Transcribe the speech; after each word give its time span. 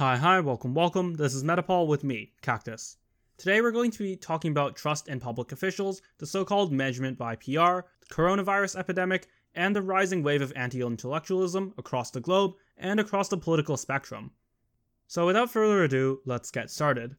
Hi, 0.00 0.16
hi, 0.16 0.40
welcome, 0.40 0.72
welcome. 0.72 1.16
This 1.16 1.34
is 1.34 1.44
Metapol 1.44 1.86
with 1.86 2.04
me, 2.04 2.32
Cactus. 2.40 2.96
Today 3.36 3.60
we're 3.60 3.70
going 3.70 3.90
to 3.90 3.98
be 3.98 4.16
talking 4.16 4.50
about 4.50 4.74
trust 4.74 5.08
in 5.08 5.20
public 5.20 5.52
officials, 5.52 6.00
the 6.16 6.26
so 6.26 6.42
called 6.42 6.72
management 6.72 7.18
by 7.18 7.36
PR, 7.36 7.84
the 8.00 8.06
coronavirus 8.10 8.76
epidemic, 8.76 9.28
and 9.54 9.76
the 9.76 9.82
rising 9.82 10.22
wave 10.22 10.40
of 10.40 10.54
anti 10.56 10.80
intellectualism 10.80 11.74
across 11.76 12.10
the 12.10 12.20
globe 12.22 12.54
and 12.78 12.98
across 12.98 13.28
the 13.28 13.36
political 13.36 13.76
spectrum. 13.76 14.30
So, 15.06 15.26
without 15.26 15.50
further 15.50 15.84
ado, 15.84 16.22
let's 16.24 16.50
get 16.50 16.70
started. 16.70 17.16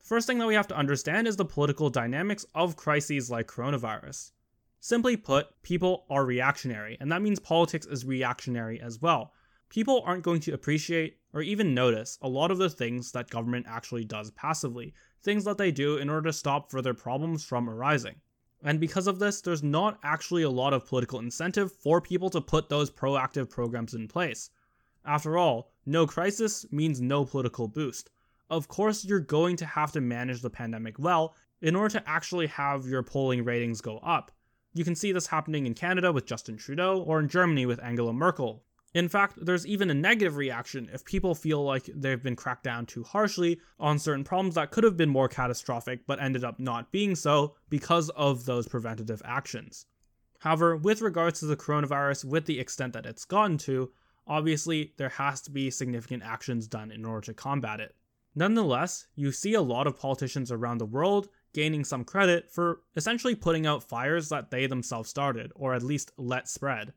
First 0.00 0.28
thing 0.28 0.38
that 0.38 0.46
we 0.46 0.54
have 0.54 0.68
to 0.68 0.78
understand 0.78 1.26
is 1.26 1.34
the 1.34 1.44
political 1.44 1.90
dynamics 1.90 2.46
of 2.54 2.76
crises 2.76 3.28
like 3.28 3.48
coronavirus. 3.48 4.30
Simply 4.78 5.16
put, 5.16 5.48
people 5.64 6.06
are 6.08 6.24
reactionary, 6.24 6.96
and 7.00 7.10
that 7.10 7.22
means 7.22 7.40
politics 7.40 7.86
is 7.86 8.04
reactionary 8.04 8.80
as 8.80 9.02
well. 9.02 9.32
People 9.74 10.04
aren't 10.06 10.22
going 10.22 10.38
to 10.42 10.54
appreciate 10.54 11.18
or 11.32 11.42
even 11.42 11.74
notice 11.74 12.16
a 12.22 12.28
lot 12.28 12.52
of 12.52 12.58
the 12.58 12.70
things 12.70 13.10
that 13.10 13.28
government 13.28 13.66
actually 13.68 14.04
does 14.04 14.30
passively, 14.30 14.94
things 15.20 15.42
that 15.42 15.58
they 15.58 15.72
do 15.72 15.96
in 15.96 16.08
order 16.08 16.28
to 16.28 16.32
stop 16.32 16.70
further 16.70 16.94
problems 16.94 17.44
from 17.44 17.68
arising. 17.68 18.14
And 18.62 18.78
because 18.78 19.08
of 19.08 19.18
this, 19.18 19.40
there's 19.40 19.64
not 19.64 19.98
actually 20.04 20.44
a 20.44 20.48
lot 20.48 20.74
of 20.74 20.86
political 20.86 21.18
incentive 21.18 21.72
for 21.72 22.00
people 22.00 22.30
to 22.30 22.40
put 22.40 22.68
those 22.68 22.88
proactive 22.88 23.50
programs 23.50 23.94
in 23.94 24.06
place. 24.06 24.48
After 25.04 25.36
all, 25.36 25.72
no 25.84 26.06
crisis 26.06 26.64
means 26.70 27.00
no 27.00 27.24
political 27.24 27.66
boost. 27.66 28.10
Of 28.48 28.68
course, 28.68 29.04
you're 29.04 29.18
going 29.18 29.56
to 29.56 29.66
have 29.66 29.90
to 29.90 30.00
manage 30.00 30.40
the 30.40 30.50
pandemic 30.50 31.00
well 31.00 31.34
in 31.60 31.74
order 31.74 31.98
to 31.98 32.08
actually 32.08 32.46
have 32.46 32.86
your 32.86 33.02
polling 33.02 33.44
ratings 33.44 33.80
go 33.80 33.98
up. 33.98 34.30
You 34.72 34.84
can 34.84 34.94
see 34.94 35.10
this 35.10 35.26
happening 35.26 35.66
in 35.66 35.74
Canada 35.74 36.12
with 36.12 36.26
Justin 36.26 36.58
Trudeau 36.58 37.02
or 37.02 37.18
in 37.18 37.26
Germany 37.26 37.66
with 37.66 37.82
Angela 37.82 38.12
Merkel. 38.12 38.62
In 38.94 39.08
fact, 39.08 39.44
there's 39.44 39.66
even 39.66 39.90
a 39.90 39.94
negative 39.94 40.36
reaction 40.36 40.88
if 40.92 41.04
people 41.04 41.34
feel 41.34 41.64
like 41.64 41.90
they've 41.96 42.22
been 42.22 42.36
cracked 42.36 42.62
down 42.62 42.86
too 42.86 43.02
harshly 43.02 43.60
on 43.80 43.98
certain 43.98 44.22
problems 44.22 44.54
that 44.54 44.70
could 44.70 44.84
have 44.84 44.96
been 44.96 45.08
more 45.08 45.28
catastrophic 45.28 46.06
but 46.06 46.22
ended 46.22 46.44
up 46.44 46.60
not 46.60 46.92
being 46.92 47.16
so 47.16 47.56
because 47.68 48.08
of 48.10 48.44
those 48.44 48.68
preventative 48.68 49.20
actions. 49.24 49.86
However, 50.38 50.76
with 50.76 51.00
regards 51.00 51.40
to 51.40 51.46
the 51.46 51.56
coronavirus, 51.56 52.24
with 52.24 52.46
the 52.46 52.60
extent 52.60 52.92
that 52.92 53.06
it's 53.06 53.24
gotten 53.24 53.58
to, 53.58 53.90
obviously 54.28 54.94
there 54.96 55.08
has 55.08 55.40
to 55.42 55.50
be 55.50 55.70
significant 55.70 56.22
actions 56.22 56.68
done 56.68 56.92
in 56.92 57.04
order 57.04 57.22
to 57.26 57.34
combat 57.34 57.80
it. 57.80 57.96
Nonetheless, 58.36 59.08
you 59.16 59.32
see 59.32 59.54
a 59.54 59.60
lot 59.60 59.88
of 59.88 59.98
politicians 59.98 60.52
around 60.52 60.78
the 60.78 60.86
world 60.86 61.28
gaining 61.52 61.84
some 61.84 62.04
credit 62.04 62.50
for 62.50 62.82
essentially 62.94 63.34
putting 63.34 63.66
out 63.66 63.82
fires 63.82 64.28
that 64.28 64.50
they 64.50 64.66
themselves 64.66 65.10
started, 65.10 65.50
or 65.54 65.74
at 65.74 65.82
least 65.82 66.12
let 66.16 66.48
spread. 66.48 66.92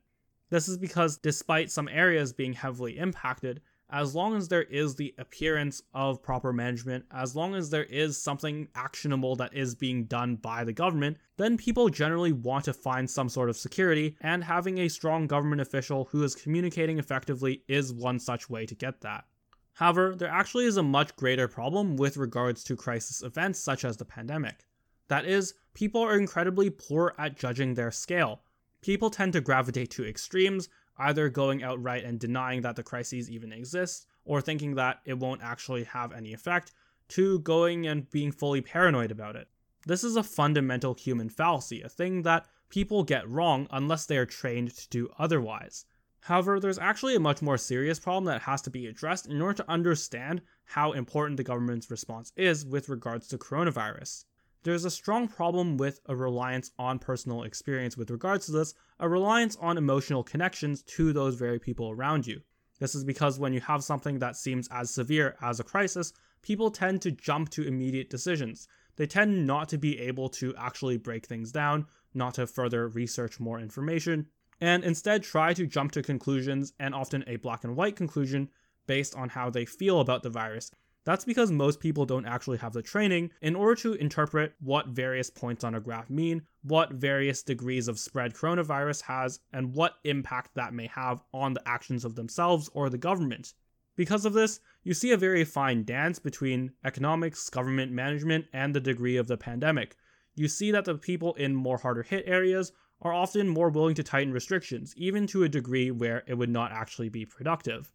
This 0.50 0.68
is 0.68 0.78
because, 0.78 1.18
despite 1.18 1.70
some 1.70 1.88
areas 1.88 2.32
being 2.32 2.54
heavily 2.54 2.98
impacted, 2.98 3.60
as 3.90 4.14
long 4.14 4.36
as 4.36 4.48
there 4.48 4.64
is 4.64 4.94
the 4.94 5.14
appearance 5.18 5.82
of 5.94 6.22
proper 6.22 6.52
management, 6.52 7.06
as 7.10 7.34
long 7.34 7.54
as 7.54 7.70
there 7.70 7.84
is 7.84 8.20
something 8.20 8.68
actionable 8.74 9.34
that 9.36 9.54
is 9.54 9.74
being 9.74 10.04
done 10.04 10.36
by 10.36 10.62
the 10.62 10.72
government, 10.72 11.16
then 11.38 11.56
people 11.56 11.88
generally 11.88 12.32
want 12.32 12.66
to 12.66 12.74
find 12.74 13.08
some 13.08 13.28
sort 13.28 13.48
of 13.48 13.56
security, 13.56 14.16
and 14.20 14.44
having 14.44 14.78
a 14.78 14.88
strong 14.88 15.26
government 15.26 15.60
official 15.60 16.08
who 16.10 16.22
is 16.22 16.34
communicating 16.34 16.98
effectively 16.98 17.62
is 17.66 17.92
one 17.92 18.18
such 18.18 18.50
way 18.50 18.66
to 18.66 18.74
get 18.74 19.00
that. 19.00 19.24
However, 19.72 20.14
there 20.14 20.28
actually 20.28 20.66
is 20.66 20.76
a 20.76 20.82
much 20.82 21.14
greater 21.16 21.48
problem 21.48 21.96
with 21.96 22.16
regards 22.16 22.64
to 22.64 22.76
crisis 22.76 23.22
events 23.22 23.60
such 23.60 23.84
as 23.84 23.96
the 23.96 24.04
pandemic. 24.04 24.66
That 25.08 25.24
is, 25.24 25.54
people 25.72 26.02
are 26.02 26.18
incredibly 26.18 26.68
poor 26.68 27.14
at 27.16 27.38
judging 27.38 27.74
their 27.74 27.90
scale. 27.90 28.42
People 28.80 29.10
tend 29.10 29.32
to 29.32 29.40
gravitate 29.40 29.90
to 29.90 30.06
extremes, 30.06 30.68
either 30.98 31.28
going 31.28 31.62
outright 31.62 32.04
and 32.04 32.18
denying 32.18 32.62
that 32.62 32.76
the 32.76 32.82
crises 32.82 33.30
even 33.30 33.52
exist, 33.52 34.06
or 34.24 34.40
thinking 34.40 34.74
that 34.74 35.00
it 35.04 35.18
won't 35.18 35.42
actually 35.42 35.84
have 35.84 36.12
any 36.12 36.32
effect, 36.32 36.72
to 37.08 37.38
going 37.40 37.86
and 37.86 38.10
being 38.10 38.30
fully 38.30 38.60
paranoid 38.60 39.10
about 39.10 39.36
it. 39.36 39.48
This 39.86 40.04
is 40.04 40.16
a 40.16 40.22
fundamental 40.22 40.94
human 40.94 41.28
fallacy, 41.28 41.82
a 41.82 41.88
thing 41.88 42.22
that 42.22 42.46
people 42.68 43.02
get 43.04 43.28
wrong 43.28 43.66
unless 43.70 44.06
they 44.06 44.18
are 44.18 44.26
trained 44.26 44.76
to 44.76 44.88
do 44.88 45.08
otherwise. 45.18 45.86
However, 46.20 46.60
there's 46.60 46.78
actually 46.78 47.16
a 47.16 47.20
much 47.20 47.40
more 47.40 47.56
serious 47.56 47.98
problem 47.98 48.24
that 48.24 48.42
has 48.42 48.60
to 48.62 48.70
be 48.70 48.86
addressed 48.86 49.26
in 49.26 49.40
order 49.40 49.62
to 49.62 49.70
understand 49.70 50.42
how 50.64 50.92
important 50.92 51.36
the 51.36 51.44
government's 51.44 51.90
response 51.90 52.32
is 52.36 52.66
with 52.66 52.88
regards 52.88 53.28
to 53.28 53.38
coronavirus. 53.38 54.24
There's 54.64 54.84
a 54.84 54.90
strong 54.90 55.28
problem 55.28 55.76
with 55.76 56.00
a 56.06 56.16
reliance 56.16 56.72
on 56.78 56.98
personal 56.98 57.44
experience 57.44 57.96
with 57.96 58.10
regards 58.10 58.46
to 58.46 58.52
this, 58.52 58.74
a 58.98 59.08
reliance 59.08 59.56
on 59.60 59.78
emotional 59.78 60.24
connections 60.24 60.82
to 60.82 61.12
those 61.12 61.36
very 61.36 61.60
people 61.60 61.90
around 61.90 62.26
you. 62.26 62.42
This 62.80 62.96
is 62.96 63.04
because 63.04 63.38
when 63.38 63.52
you 63.52 63.60
have 63.60 63.84
something 63.84 64.18
that 64.18 64.36
seems 64.36 64.68
as 64.72 64.90
severe 64.90 65.36
as 65.40 65.60
a 65.60 65.64
crisis, 65.64 66.12
people 66.42 66.72
tend 66.72 67.02
to 67.02 67.12
jump 67.12 67.50
to 67.50 67.66
immediate 67.66 68.10
decisions. 68.10 68.66
They 68.96 69.06
tend 69.06 69.46
not 69.46 69.68
to 69.68 69.78
be 69.78 69.98
able 70.00 70.28
to 70.30 70.54
actually 70.56 70.96
break 70.96 71.26
things 71.26 71.52
down, 71.52 71.86
not 72.12 72.34
to 72.34 72.46
further 72.46 72.88
research 72.88 73.38
more 73.38 73.60
information, 73.60 74.26
and 74.60 74.82
instead 74.82 75.22
try 75.22 75.54
to 75.54 75.66
jump 75.66 75.92
to 75.92 76.02
conclusions 76.02 76.72
and 76.80 76.96
often 76.96 77.22
a 77.28 77.36
black 77.36 77.62
and 77.62 77.76
white 77.76 77.94
conclusion 77.94 78.48
based 78.88 79.14
on 79.14 79.28
how 79.28 79.50
they 79.50 79.64
feel 79.64 80.00
about 80.00 80.24
the 80.24 80.30
virus 80.30 80.72
that's 81.04 81.24
because 81.24 81.50
most 81.50 81.80
people 81.80 82.04
don't 82.04 82.26
actually 82.26 82.58
have 82.58 82.72
the 82.72 82.82
training 82.82 83.30
in 83.40 83.56
order 83.56 83.74
to 83.82 83.94
interpret 83.94 84.54
what 84.60 84.88
various 84.88 85.30
points 85.30 85.64
on 85.64 85.74
a 85.74 85.80
graph 85.80 86.10
mean, 86.10 86.42
what 86.62 86.92
various 86.92 87.42
degrees 87.42 87.88
of 87.88 87.98
spread 87.98 88.34
coronavirus 88.34 89.02
has, 89.02 89.40
and 89.52 89.74
what 89.74 89.94
impact 90.04 90.54
that 90.54 90.74
may 90.74 90.86
have 90.86 91.22
on 91.32 91.54
the 91.54 91.66
actions 91.66 92.04
of 92.04 92.14
themselves 92.14 92.68
or 92.74 92.90
the 92.90 92.98
government. 92.98 93.54
Because 93.96 94.24
of 94.24 94.32
this, 94.32 94.60
you 94.84 94.94
see 94.94 95.10
a 95.10 95.16
very 95.16 95.44
fine 95.44 95.82
dance 95.82 96.18
between 96.18 96.72
economics, 96.84 97.50
government 97.50 97.90
management, 97.90 98.46
and 98.52 98.74
the 98.74 98.80
degree 98.80 99.16
of 99.16 99.26
the 99.26 99.36
pandemic. 99.36 99.96
You 100.34 100.46
see 100.46 100.70
that 100.70 100.84
the 100.84 100.94
people 100.94 101.34
in 101.34 101.54
more 101.54 101.78
harder 101.78 102.02
hit 102.02 102.24
areas 102.26 102.72
are 103.00 103.12
often 103.12 103.48
more 103.48 103.70
willing 103.70 103.94
to 103.94 104.02
tighten 104.02 104.32
restrictions, 104.32 104.94
even 104.96 105.26
to 105.28 105.42
a 105.42 105.48
degree 105.48 105.90
where 105.90 106.22
it 106.26 106.34
would 106.34 106.50
not 106.50 106.70
actually 106.70 107.08
be 107.08 107.24
productive. 107.24 107.92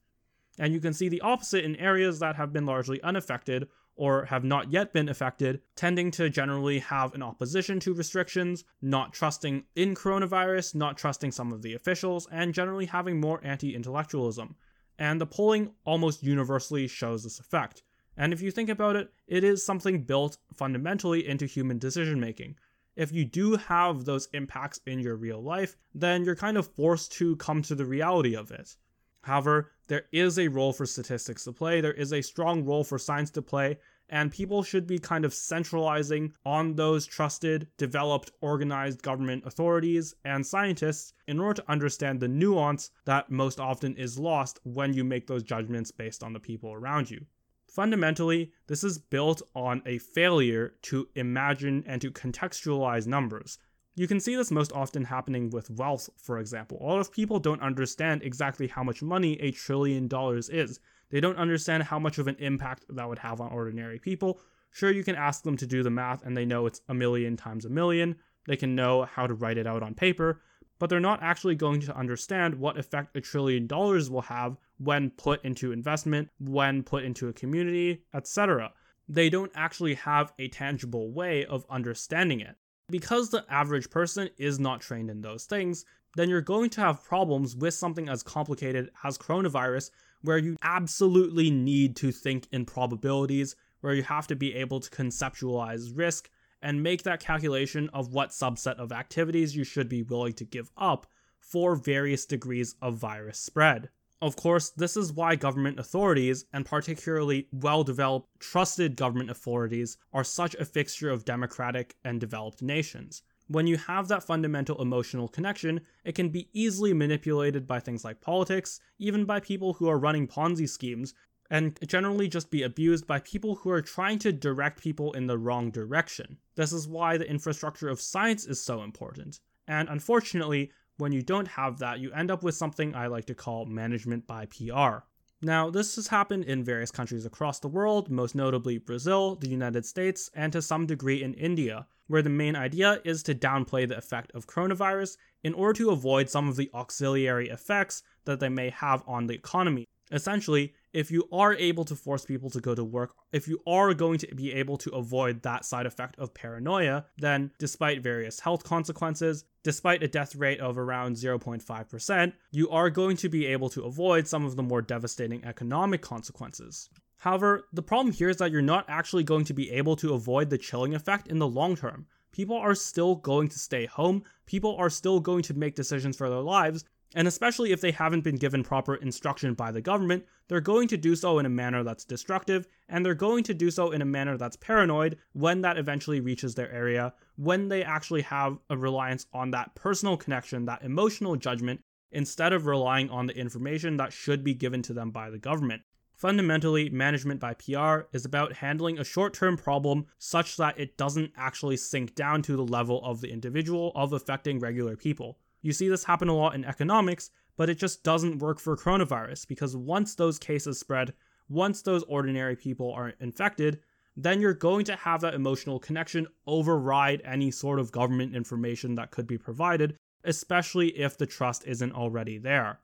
And 0.59 0.73
you 0.73 0.79
can 0.79 0.93
see 0.93 1.09
the 1.09 1.21
opposite 1.21 1.65
in 1.65 1.75
areas 1.77 2.19
that 2.19 2.35
have 2.35 2.53
been 2.53 2.65
largely 2.65 3.01
unaffected 3.01 3.67
or 3.95 4.25
have 4.25 4.43
not 4.43 4.71
yet 4.71 4.91
been 4.91 5.09
affected, 5.09 5.61
tending 5.75 6.09
to 6.11 6.29
generally 6.29 6.79
have 6.79 7.13
an 7.13 7.21
opposition 7.21 7.79
to 7.79 7.93
restrictions, 7.93 8.63
not 8.81 9.13
trusting 9.13 9.63
in 9.75 9.93
coronavirus, 9.93 10.75
not 10.75 10.97
trusting 10.97 11.31
some 11.31 11.51
of 11.51 11.61
the 11.61 11.73
officials, 11.73 12.27
and 12.31 12.53
generally 12.53 12.87
having 12.87 13.19
more 13.19 13.39
anti 13.43 13.75
intellectualism. 13.75 14.55
And 14.97 15.19
the 15.19 15.25
polling 15.25 15.73
almost 15.85 16.23
universally 16.23 16.87
shows 16.87 17.23
this 17.23 17.39
effect. 17.39 17.83
And 18.15 18.31
if 18.31 18.41
you 18.41 18.51
think 18.51 18.69
about 18.69 18.95
it, 18.95 19.11
it 19.27 19.43
is 19.43 19.65
something 19.65 20.03
built 20.03 20.37
fundamentally 20.53 21.27
into 21.27 21.45
human 21.45 21.79
decision 21.79 22.19
making. 22.19 22.55
If 22.95 23.11
you 23.11 23.25
do 23.25 23.55
have 23.55 24.05
those 24.05 24.27
impacts 24.33 24.79
in 24.85 24.99
your 24.99 25.15
real 25.15 25.41
life, 25.41 25.75
then 25.95 26.23
you're 26.23 26.35
kind 26.35 26.57
of 26.57 26.67
forced 26.67 27.11
to 27.13 27.35
come 27.37 27.63
to 27.63 27.75
the 27.75 27.85
reality 27.85 28.35
of 28.35 28.51
it. 28.51 28.75
However, 29.21 29.71
there 29.87 30.05
is 30.11 30.39
a 30.39 30.47
role 30.47 30.73
for 30.73 30.85
statistics 30.85 31.43
to 31.43 31.51
play, 31.51 31.81
there 31.81 31.93
is 31.93 32.13
a 32.13 32.21
strong 32.21 32.63
role 32.63 32.83
for 32.83 32.97
science 32.97 33.31
to 33.31 33.41
play, 33.41 33.77
and 34.09 34.31
people 34.31 34.63
should 34.63 34.85
be 34.85 34.99
kind 34.99 35.25
of 35.25 35.33
centralizing 35.33 36.33
on 36.45 36.75
those 36.75 37.05
trusted, 37.05 37.67
developed, 37.77 38.31
organized 38.41 39.01
government 39.01 39.43
authorities 39.45 40.13
and 40.23 40.45
scientists 40.45 41.13
in 41.27 41.39
order 41.39 41.61
to 41.61 41.71
understand 41.71 42.19
the 42.19 42.27
nuance 42.27 42.91
that 43.05 43.31
most 43.31 43.59
often 43.59 43.95
is 43.95 44.19
lost 44.19 44.59
when 44.63 44.93
you 44.93 45.03
make 45.03 45.27
those 45.27 45.43
judgments 45.43 45.91
based 45.91 46.21
on 46.21 46.33
the 46.33 46.39
people 46.39 46.71
around 46.73 47.09
you. 47.09 47.25
Fundamentally, 47.67 48.51
this 48.67 48.83
is 48.83 48.99
built 48.99 49.41
on 49.55 49.81
a 49.87 49.97
failure 49.97 50.75
to 50.83 51.09
imagine 51.15 51.83
and 51.87 51.99
to 52.01 52.11
contextualize 52.11 53.07
numbers. 53.07 53.57
You 53.95 54.07
can 54.07 54.19
see 54.19 54.35
this 54.35 54.49
most 54.49 54.71
often 54.71 55.03
happening 55.03 55.51
with 55.51 55.69
wealth, 55.69 56.09
for 56.17 56.39
example. 56.39 56.79
A 56.81 56.85
lot 56.85 56.99
of 56.99 57.11
people 57.11 57.37
don't 57.37 57.61
understand 57.61 58.23
exactly 58.23 58.67
how 58.67 58.83
much 58.83 59.03
money 59.03 59.39
a 59.39 59.51
trillion 59.51 60.07
dollars 60.07 60.49
is. 60.49 60.79
They 61.11 61.19
don't 61.19 61.37
understand 61.37 61.83
how 61.83 61.99
much 61.99 62.17
of 62.17 62.27
an 62.27 62.37
impact 62.39 62.85
that 62.89 63.07
would 63.07 63.19
have 63.19 63.39
on 63.39 63.51
ordinary 63.51 63.99
people. 63.99 64.39
Sure, 64.71 64.89
you 64.89 65.03
can 65.03 65.15
ask 65.15 65.43
them 65.43 65.57
to 65.57 65.67
do 65.67 65.83
the 65.83 65.91
math 65.91 66.25
and 66.25 66.35
they 66.35 66.43
know 66.43 66.65
it's 66.65 66.81
a 66.89 66.93
million 66.95 67.37
times 67.37 67.65
a 67.65 67.69
million. 67.69 68.15
They 68.47 68.55
can 68.55 68.73
know 68.73 69.03
how 69.05 69.27
to 69.27 69.35
write 69.35 69.59
it 69.59 69.67
out 69.67 69.83
on 69.83 69.93
paper, 69.93 70.41
but 70.79 70.89
they're 70.89 70.99
not 70.99 71.21
actually 71.21 71.53
going 71.53 71.81
to 71.81 71.95
understand 71.95 72.55
what 72.55 72.79
effect 72.79 73.15
a 73.15 73.21
trillion 73.21 73.67
dollars 73.67 74.09
will 74.09 74.23
have 74.23 74.57
when 74.79 75.11
put 75.11 75.45
into 75.45 75.71
investment, 75.71 76.29
when 76.39 76.81
put 76.81 77.03
into 77.03 77.27
a 77.27 77.33
community, 77.33 78.05
etc. 78.11 78.73
They 79.07 79.29
don't 79.29 79.51
actually 79.53 79.93
have 79.93 80.33
a 80.39 80.47
tangible 80.47 81.11
way 81.11 81.45
of 81.45 81.63
understanding 81.69 82.39
it. 82.39 82.55
Because 82.89 83.29
the 83.29 83.45
average 83.49 83.89
person 83.89 84.29
is 84.37 84.59
not 84.59 84.81
trained 84.81 85.09
in 85.09 85.21
those 85.21 85.45
things, 85.45 85.85
then 86.15 86.29
you're 86.29 86.41
going 86.41 86.69
to 86.71 86.81
have 86.81 87.03
problems 87.03 87.55
with 87.55 87.73
something 87.73 88.09
as 88.09 88.23
complicated 88.23 88.91
as 89.03 89.17
coronavirus, 89.17 89.89
where 90.21 90.37
you 90.37 90.57
absolutely 90.61 91.49
need 91.49 91.95
to 91.97 92.11
think 92.11 92.47
in 92.51 92.65
probabilities, 92.65 93.55
where 93.81 93.93
you 93.93 94.03
have 94.03 94.27
to 94.27 94.35
be 94.35 94.53
able 94.53 94.79
to 94.79 94.89
conceptualize 94.89 95.97
risk 95.97 96.29
and 96.61 96.81
make 96.81 97.03
that 97.03 97.19
calculation 97.19 97.89
of 97.93 98.13
what 98.13 98.29
subset 98.29 98.75
of 98.75 98.91
activities 98.91 99.55
you 99.55 99.63
should 99.63 99.89
be 99.89 100.03
willing 100.03 100.33
to 100.33 100.45
give 100.45 100.71
up 100.77 101.05
for 101.39 101.75
various 101.75 102.25
degrees 102.25 102.75
of 102.81 102.95
virus 102.95 103.37
spread. 103.37 103.89
Of 104.23 104.37
course, 104.37 104.69
this 104.69 104.95
is 104.95 105.11
why 105.11 105.35
government 105.35 105.79
authorities, 105.79 106.45
and 106.53 106.65
particularly 106.65 107.49
well 107.51 107.83
developed, 107.83 108.39
trusted 108.39 108.95
government 108.95 109.29
authorities, 109.29 109.97
are 110.13 110.23
such 110.23 110.55
a 110.55 110.63
fixture 110.63 111.09
of 111.09 111.25
democratic 111.25 111.97
and 112.05 112.21
developed 112.21 112.61
nations. 112.61 113.23
When 113.49 113.67
you 113.67 113.75
have 113.75 114.07
that 114.07 114.23
fundamental 114.23 114.81
emotional 114.81 115.27
connection, 115.27 115.81
it 116.05 116.15
can 116.15 116.29
be 116.29 116.47
easily 116.53 116.93
manipulated 116.93 117.67
by 117.67 117.81
things 117.81 118.05
like 118.05 118.21
politics, 118.21 118.79
even 118.97 119.25
by 119.25 119.41
people 119.41 119.73
who 119.73 119.89
are 119.89 119.99
running 119.99 120.29
Ponzi 120.29 120.69
schemes, 120.69 121.13
and 121.49 121.77
generally 121.85 122.29
just 122.29 122.49
be 122.49 122.63
abused 122.63 123.05
by 123.05 123.19
people 123.19 123.55
who 123.55 123.71
are 123.71 123.81
trying 123.81 124.19
to 124.19 124.31
direct 124.31 124.81
people 124.81 125.11
in 125.11 125.27
the 125.27 125.37
wrong 125.37 125.69
direction. 125.69 126.37
This 126.55 126.71
is 126.71 126.87
why 126.87 127.17
the 127.17 127.29
infrastructure 127.29 127.89
of 127.89 127.99
science 127.99 128.45
is 128.45 128.63
so 128.63 128.83
important. 128.83 129.41
And 129.67 129.89
unfortunately, 129.89 130.71
when 130.97 131.11
you 131.11 131.21
don't 131.21 131.47
have 131.47 131.79
that, 131.79 131.99
you 131.99 132.11
end 132.11 132.31
up 132.31 132.43
with 132.43 132.55
something 132.55 132.95
I 132.95 133.07
like 133.07 133.25
to 133.25 133.35
call 133.35 133.65
management 133.65 134.27
by 134.27 134.45
PR. 134.45 135.05
Now, 135.41 135.69
this 135.69 135.97
has 135.97 136.07
happened 136.07 136.45
in 136.45 136.63
various 136.63 136.91
countries 136.91 137.25
across 137.25 137.59
the 137.59 137.67
world, 137.67 138.09
most 138.09 138.33
notably 138.33 138.77
Brazil, 138.77 139.35
the 139.35 139.49
United 139.49 139.85
States, 139.85 140.29
and 140.33 140.53
to 140.53 140.61
some 140.61 140.85
degree 140.85 141.21
in 141.21 141.33
India, 141.33 141.85
where 142.07 142.21
the 142.21 142.29
main 142.29 142.55
idea 142.55 143.01
is 143.03 143.23
to 143.23 143.35
downplay 143.35 143.87
the 143.87 143.97
effect 143.97 144.31
of 144.33 144.47
coronavirus 144.47 145.17
in 145.43 145.53
order 145.53 145.73
to 145.79 145.89
avoid 145.89 146.29
some 146.29 146.47
of 146.47 146.55
the 146.55 146.69
auxiliary 146.73 147.49
effects 147.49 148.03
that 148.23 148.39
they 148.39 148.47
may 148.47 148.69
have 148.69 149.03
on 149.05 149.27
the 149.27 149.33
economy. 149.33 149.85
Essentially, 150.11 150.73
if 150.93 151.09
you 151.09 151.27
are 151.31 151.55
able 151.55 151.83
to 151.85 151.95
force 151.95 152.23
people 152.23 152.49
to 152.51 152.61
go 152.61 152.75
to 152.75 152.83
work, 152.83 153.15
if 153.31 153.47
you 153.47 153.59
are 153.65 153.93
going 153.93 154.19
to 154.19 154.35
be 154.35 154.53
able 154.53 154.77
to 154.77 154.91
avoid 154.91 155.41
that 155.41 155.65
side 155.65 155.85
effect 155.85 156.17
of 156.19 156.33
paranoia, 156.33 157.05
then 157.17 157.51
despite 157.57 158.03
various 158.03 158.39
health 158.39 158.63
consequences, 158.63 159.43
despite 159.63 160.03
a 160.03 160.07
death 160.07 160.35
rate 160.35 160.59
of 160.59 160.77
around 160.77 161.15
0.5%, 161.15 162.33
you 162.51 162.69
are 162.69 162.89
going 162.89 163.17
to 163.17 163.29
be 163.29 163.47
able 163.47 163.69
to 163.69 163.83
avoid 163.83 164.27
some 164.27 164.45
of 164.45 164.55
the 164.55 164.63
more 164.63 164.81
devastating 164.81 165.43
economic 165.43 166.01
consequences. 166.01 166.89
However, 167.17 167.67
the 167.71 167.81
problem 167.81 168.13
here 168.13 168.29
is 168.29 168.37
that 168.37 168.51
you're 168.51 168.61
not 168.61 168.85
actually 168.89 169.23
going 169.23 169.45
to 169.45 169.53
be 169.53 169.71
able 169.71 169.95
to 169.95 170.13
avoid 170.13 170.49
the 170.49 170.57
chilling 170.57 170.93
effect 170.93 171.27
in 171.27 171.39
the 171.39 171.47
long 171.47 171.75
term. 171.75 172.05
People 172.33 172.57
are 172.57 172.75
still 172.75 173.15
going 173.15 173.47
to 173.47 173.59
stay 173.59 173.85
home, 173.85 174.23
people 174.45 174.75
are 174.77 174.89
still 174.89 175.19
going 175.19 175.43
to 175.43 175.53
make 175.53 175.75
decisions 175.75 176.17
for 176.17 176.29
their 176.29 176.39
lives, 176.39 176.83
and 177.15 177.27
especially 177.27 177.71
if 177.71 177.81
they 177.81 177.91
haven't 177.91 178.23
been 178.23 178.37
given 178.37 178.63
proper 178.63 178.95
instruction 178.95 179.53
by 179.53 179.71
the 179.71 179.81
government, 179.81 180.25
they're 180.47 180.61
going 180.61 180.87
to 180.87 180.97
do 180.97 181.15
so 181.15 181.39
in 181.39 181.45
a 181.45 181.49
manner 181.49 181.83
that's 181.83 182.05
destructive, 182.05 182.67
and 182.89 183.05
they're 183.05 183.13
going 183.13 183.43
to 183.43 183.53
do 183.53 183.69
so 183.69 183.91
in 183.91 184.01
a 184.01 184.05
manner 184.05 184.37
that's 184.37 184.55
paranoid 184.57 185.17
when 185.33 185.61
that 185.61 185.77
eventually 185.77 186.19
reaches 186.19 186.55
their 186.55 186.71
area, 186.71 187.13
when 187.35 187.69
they 187.69 187.83
actually 187.83 188.21
have 188.21 188.57
a 188.69 188.77
reliance 188.77 189.27
on 189.33 189.51
that 189.51 189.75
personal 189.75 190.17
connection, 190.17 190.65
that 190.65 190.83
emotional 190.83 191.35
judgment, 191.35 191.81
instead 192.11 192.53
of 192.53 192.65
relying 192.65 193.09
on 193.09 193.25
the 193.25 193.37
information 193.37 193.97
that 193.97 194.13
should 194.13 194.43
be 194.43 194.53
given 194.53 194.81
to 194.83 194.93
them 194.93 195.11
by 195.11 195.29
the 195.29 195.39
government. 195.39 195.81
Fundamentally, 196.15 196.89
management 196.89 197.39
by 197.39 197.53
PR 197.55 198.07
is 198.13 198.23
about 198.23 198.53
handling 198.53 198.97
a 198.97 199.03
short 199.03 199.33
term 199.33 199.57
problem 199.57 200.05
such 200.19 200.57
that 200.57 200.79
it 200.79 200.95
doesn't 200.95 201.31
actually 201.35 201.75
sink 201.75 202.15
down 202.15 202.41
to 202.43 202.55
the 202.55 202.63
level 202.63 203.03
of 203.03 203.19
the 203.19 203.31
individual 203.31 203.91
of 203.95 204.13
affecting 204.13 204.59
regular 204.59 204.95
people. 204.95 205.39
You 205.63 205.71
see 205.73 205.87
this 205.87 206.03
happen 206.03 206.27
a 206.27 206.35
lot 206.35 206.55
in 206.55 206.65
economics, 206.65 207.31
but 207.55 207.69
it 207.69 207.79
just 207.79 208.03
doesn't 208.03 208.39
work 208.39 208.59
for 208.59 208.75
coronavirus 208.75 209.47
because 209.47 209.75
once 209.75 210.13
those 210.13 210.37
cases 210.37 210.77
spread, 210.77 211.13
once 211.49 211.81
those 211.81 212.03
ordinary 212.03 212.55
people 212.55 212.91
are 212.91 213.13
infected, 213.19 213.79
then 214.15 214.41
you're 214.41 214.53
going 214.53 214.85
to 214.85 214.95
have 214.95 215.21
that 215.21 215.33
emotional 215.33 215.79
connection 215.79 216.27
override 216.45 217.21
any 217.25 217.49
sort 217.49 217.79
of 217.79 217.91
government 217.91 218.35
information 218.35 218.95
that 218.95 219.11
could 219.11 219.25
be 219.25 219.37
provided, 219.37 219.95
especially 220.25 220.89
if 220.89 221.17
the 221.17 221.25
trust 221.25 221.65
isn't 221.65 221.93
already 221.93 222.37
there. 222.37 222.79